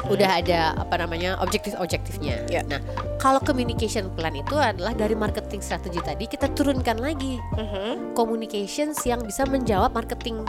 udah 0.07 0.39
ada 0.39 0.77
apa 0.79 1.03
namanya 1.03 1.35
objektif-objektifnya. 1.43 2.47
Ya. 2.47 2.63
Nah, 2.69 2.79
kalau 3.19 3.43
communication 3.43 4.07
plan 4.15 4.37
itu 4.39 4.55
adalah 4.55 4.95
dari 4.95 5.19
marketing 5.19 5.59
strategi 5.65 5.99
tadi 5.99 6.31
kita 6.31 6.53
turunkan 6.55 7.03
lagi 7.03 7.41
Mhm. 7.59 8.15
communications 8.15 9.03
yang 9.03 9.25
bisa 9.27 9.43
menjawab 9.49 9.91
marketing 9.97 10.47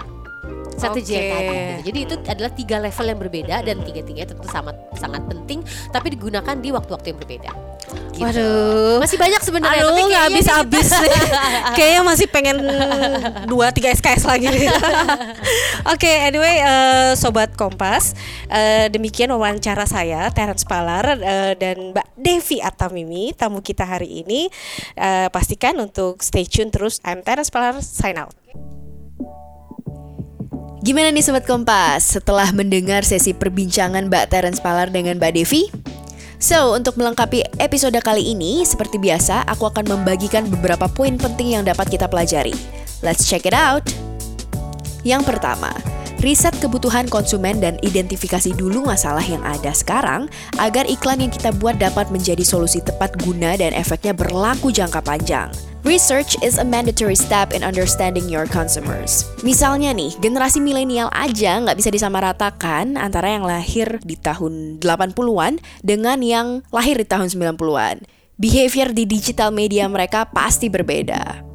yang 0.78 0.94
Oke. 0.94 1.04
tadi. 1.04 1.18
gitu. 1.18 1.82
Jadi 1.88 2.00
itu 2.06 2.16
adalah 2.30 2.52
tiga 2.54 2.78
level 2.78 3.06
yang 3.10 3.20
berbeda 3.20 3.56
dan 3.66 3.78
tiga-tiganya 3.82 4.28
tentu 4.30 4.48
sangat 4.48 4.76
sangat 4.96 5.22
penting, 5.26 5.60
tapi 5.90 6.08
digunakan 6.14 6.56
di 6.58 6.70
waktu-waktu 6.70 7.08
yang 7.14 7.20
berbeda. 7.20 7.52
Gitu. 7.88 8.26
Waduh. 8.26 8.98
masih 9.00 9.18
banyak 9.22 9.42
sebenarnya. 9.46 9.86
Aduh 9.86 10.06
nggak 10.10 10.24
habis 10.28 10.48
habis 10.50 10.90
Kayaknya 11.78 12.02
masih 12.04 12.28
pengen 12.28 12.58
dua 13.46 13.70
tiga 13.72 13.94
SKS 13.94 14.26
lagi. 14.26 14.50
Oke, 15.94 16.10
anyway, 16.26 16.60
eh, 16.60 17.12
sobat 17.16 17.54
Kompas, 17.54 18.18
eh, 18.50 18.90
demikian 18.92 19.32
wawancara 19.32 19.86
saya 19.86 20.28
Terence 20.34 20.66
Palar 20.66 21.16
eh, 21.16 21.54
dan 21.56 21.94
Mbak 21.94 22.08
Devi 22.18 22.58
Atamimi 22.60 23.32
tamu 23.38 23.62
kita 23.62 23.86
hari 23.86 24.26
ini. 24.26 24.50
Eh, 24.98 25.30
pastikan 25.30 25.78
untuk 25.80 26.20
stay 26.26 26.44
tune 26.44 26.74
terus. 26.74 27.00
I'm 27.06 27.22
Terence 27.24 27.54
Palar, 27.54 27.80
sign 27.80 28.18
out. 28.20 28.36
Gimana 30.78 31.10
nih 31.10 31.26
Sobat 31.26 31.42
Kompas 31.50 32.06
setelah 32.06 32.54
mendengar 32.54 33.02
sesi 33.02 33.34
perbincangan 33.34 34.14
Mbak 34.14 34.30
Terence 34.30 34.62
Palar 34.62 34.94
dengan 34.94 35.18
Mbak 35.18 35.34
Devi? 35.34 35.74
So, 36.38 36.78
untuk 36.78 37.02
melengkapi 37.02 37.58
episode 37.58 37.98
kali 37.98 38.38
ini, 38.38 38.62
seperti 38.62 39.02
biasa, 39.02 39.42
aku 39.50 39.74
akan 39.74 39.90
membagikan 39.90 40.46
beberapa 40.46 40.86
poin 40.86 41.18
penting 41.18 41.58
yang 41.58 41.66
dapat 41.66 41.90
kita 41.90 42.06
pelajari. 42.06 42.54
Let's 43.02 43.26
check 43.26 43.50
it 43.50 43.58
out! 43.58 43.90
Yang 45.02 45.34
pertama, 45.34 45.74
riset 46.22 46.54
kebutuhan 46.62 47.10
konsumen 47.10 47.58
dan 47.58 47.82
identifikasi 47.82 48.54
dulu 48.54 48.86
masalah 48.86 49.26
yang 49.26 49.42
ada 49.42 49.74
sekarang 49.74 50.30
agar 50.62 50.86
iklan 50.86 51.26
yang 51.26 51.34
kita 51.34 51.58
buat 51.58 51.82
dapat 51.82 52.14
menjadi 52.14 52.46
solusi 52.46 52.86
tepat 52.86 53.18
guna 53.26 53.58
dan 53.58 53.74
efeknya 53.74 54.14
berlaku 54.14 54.70
jangka 54.70 55.02
panjang. 55.02 55.50
Research 55.88 56.36
is 56.44 56.60
a 56.60 56.68
mandatory 56.68 57.16
step 57.16 57.56
in 57.56 57.64
understanding 57.64 58.28
your 58.28 58.44
consumers. 58.44 59.24
Misalnya 59.40 59.96
nih, 59.96 60.20
generasi 60.20 60.60
milenial 60.60 61.08
aja 61.16 61.64
nggak 61.64 61.80
bisa 61.80 61.88
disamaratakan 61.88 63.00
antara 63.00 63.32
yang 63.32 63.48
lahir 63.48 63.96
di 64.04 64.20
tahun 64.20 64.84
80-an 64.84 65.64
dengan 65.80 66.20
yang 66.20 66.60
lahir 66.76 67.00
di 67.00 67.08
tahun 67.08 67.32
90-an. 67.32 68.04
Behavior 68.36 68.92
di 68.92 69.08
digital 69.08 69.56
media 69.56 69.88
mereka 69.88 70.28
pasti 70.28 70.68
berbeda. 70.68 71.48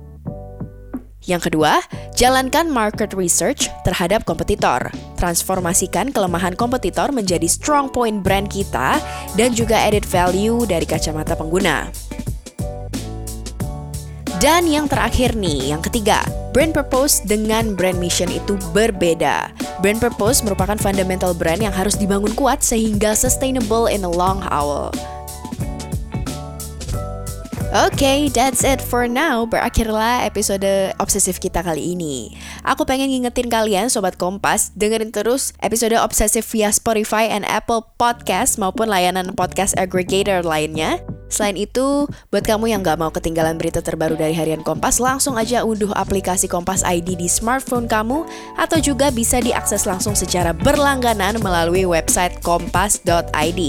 Yang 1.28 1.52
kedua, 1.52 1.84
jalankan 2.16 2.72
market 2.72 3.12
research 3.12 3.68
terhadap 3.84 4.24
kompetitor. 4.24 4.88
Transformasikan 5.20 6.08
kelemahan 6.08 6.56
kompetitor 6.56 7.12
menjadi 7.12 7.46
strong 7.52 7.92
point 7.92 8.24
brand 8.24 8.48
kita 8.48 8.96
dan 9.36 9.52
juga 9.52 9.76
added 9.76 10.08
value 10.08 10.64
dari 10.64 10.88
kacamata 10.88 11.36
pengguna. 11.36 11.92
Dan 14.42 14.66
yang 14.66 14.90
terakhir 14.90 15.38
nih, 15.38 15.70
yang 15.70 15.78
ketiga, 15.78 16.18
brand 16.50 16.74
purpose 16.74 17.22
dengan 17.22 17.78
brand 17.78 17.94
mission 18.02 18.26
itu 18.26 18.58
berbeda. 18.74 19.54
Brand 19.78 20.02
purpose 20.02 20.42
merupakan 20.42 20.74
fundamental 20.74 21.30
brand 21.30 21.62
yang 21.62 21.70
harus 21.70 21.94
dibangun 21.94 22.34
kuat 22.34 22.58
sehingga 22.58 23.14
sustainable 23.14 23.86
in 23.86 24.02
the 24.02 24.10
long 24.10 24.42
haul. 24.42 24.90
Oke, 27.70 28.34
that's 28.34 28.66
it 28.66 28.82
for 28.82 29.06
now. 29.06 29.46
Berakhirlah 29.46 30.26
episode 30.26 30.90
obsesif 30.98 31.38
kita 31.38 31.62
kali 31.62 31.94
ini. 31.94 32.34
Aku 32.66 32.82
pengen 32.82 33.14
ngingetin 33.14 33.46
kalian, 33.46 33.94
Sobat 33.94 34.18
Kompas, 34.18 34.74
dengerin 34.74 35.14
terus 35.14 35.54
episode 35.62 35.94
obsesif 35.94 36.50
via 36.50 36.74
Spotify 36.74 37.30
and 37.30 37.46
Apple 37.46 37.94
Podcast 37.94 38.58
maupun 38.58 38.90
layanan 38.90 39.38
podcast 39.38 39.78
aggregator 39.78 40.42
lainnya. 40.42 40.98
Selain 41.32 41.56
itu, 41.56 42.04
buat 42.28 42.44
kamu 42.44 42.76
yang 42.76 42.84
gak 42.84 43.00
mau 43.00 43.08
ketinggalan 43.08 43.56
berita 43.56 43.80
terbaru 43.80 44.20
dari 44.20 44.36
Harian 44.36 44.60
Kompas, 44.60 45.00
langsung 45.00 45.40
aja 45.40 45.64
unduh 45.64 45.88
aplikasi 45.96 46.44
Kompas 46.44 46.84
ID 46.84 47.16
di 47.16 47.24
smartphone 47.24 47.88
kamu 47.88 48.28
atau 48.60 48.76
juga 48.76 49.08
bisa 49.08 49.40
diakses 49.40 49.88
langsung 49.88 50.12
secara 50.12 50.52
berlangganan 50.52 51.40
melalui 51.40 51.88
website 51.88 52.36
kompas.id. 52.44 53.60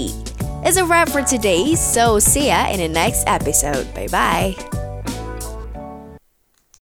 It's 0.64 0.76
a 0.76 0.84
wrap 0.84 1.08
for 1.08 1.24
today, 1.24 1.72
so 1.72 2.20
see 2.20 2.52
ya 2.52 2.68
in 2.68 2.84
the 2.84 2.88
next 2.88 3.24
episode. 3.24 3.88
Bye 3.96 4.12
bye. 4.12 4.83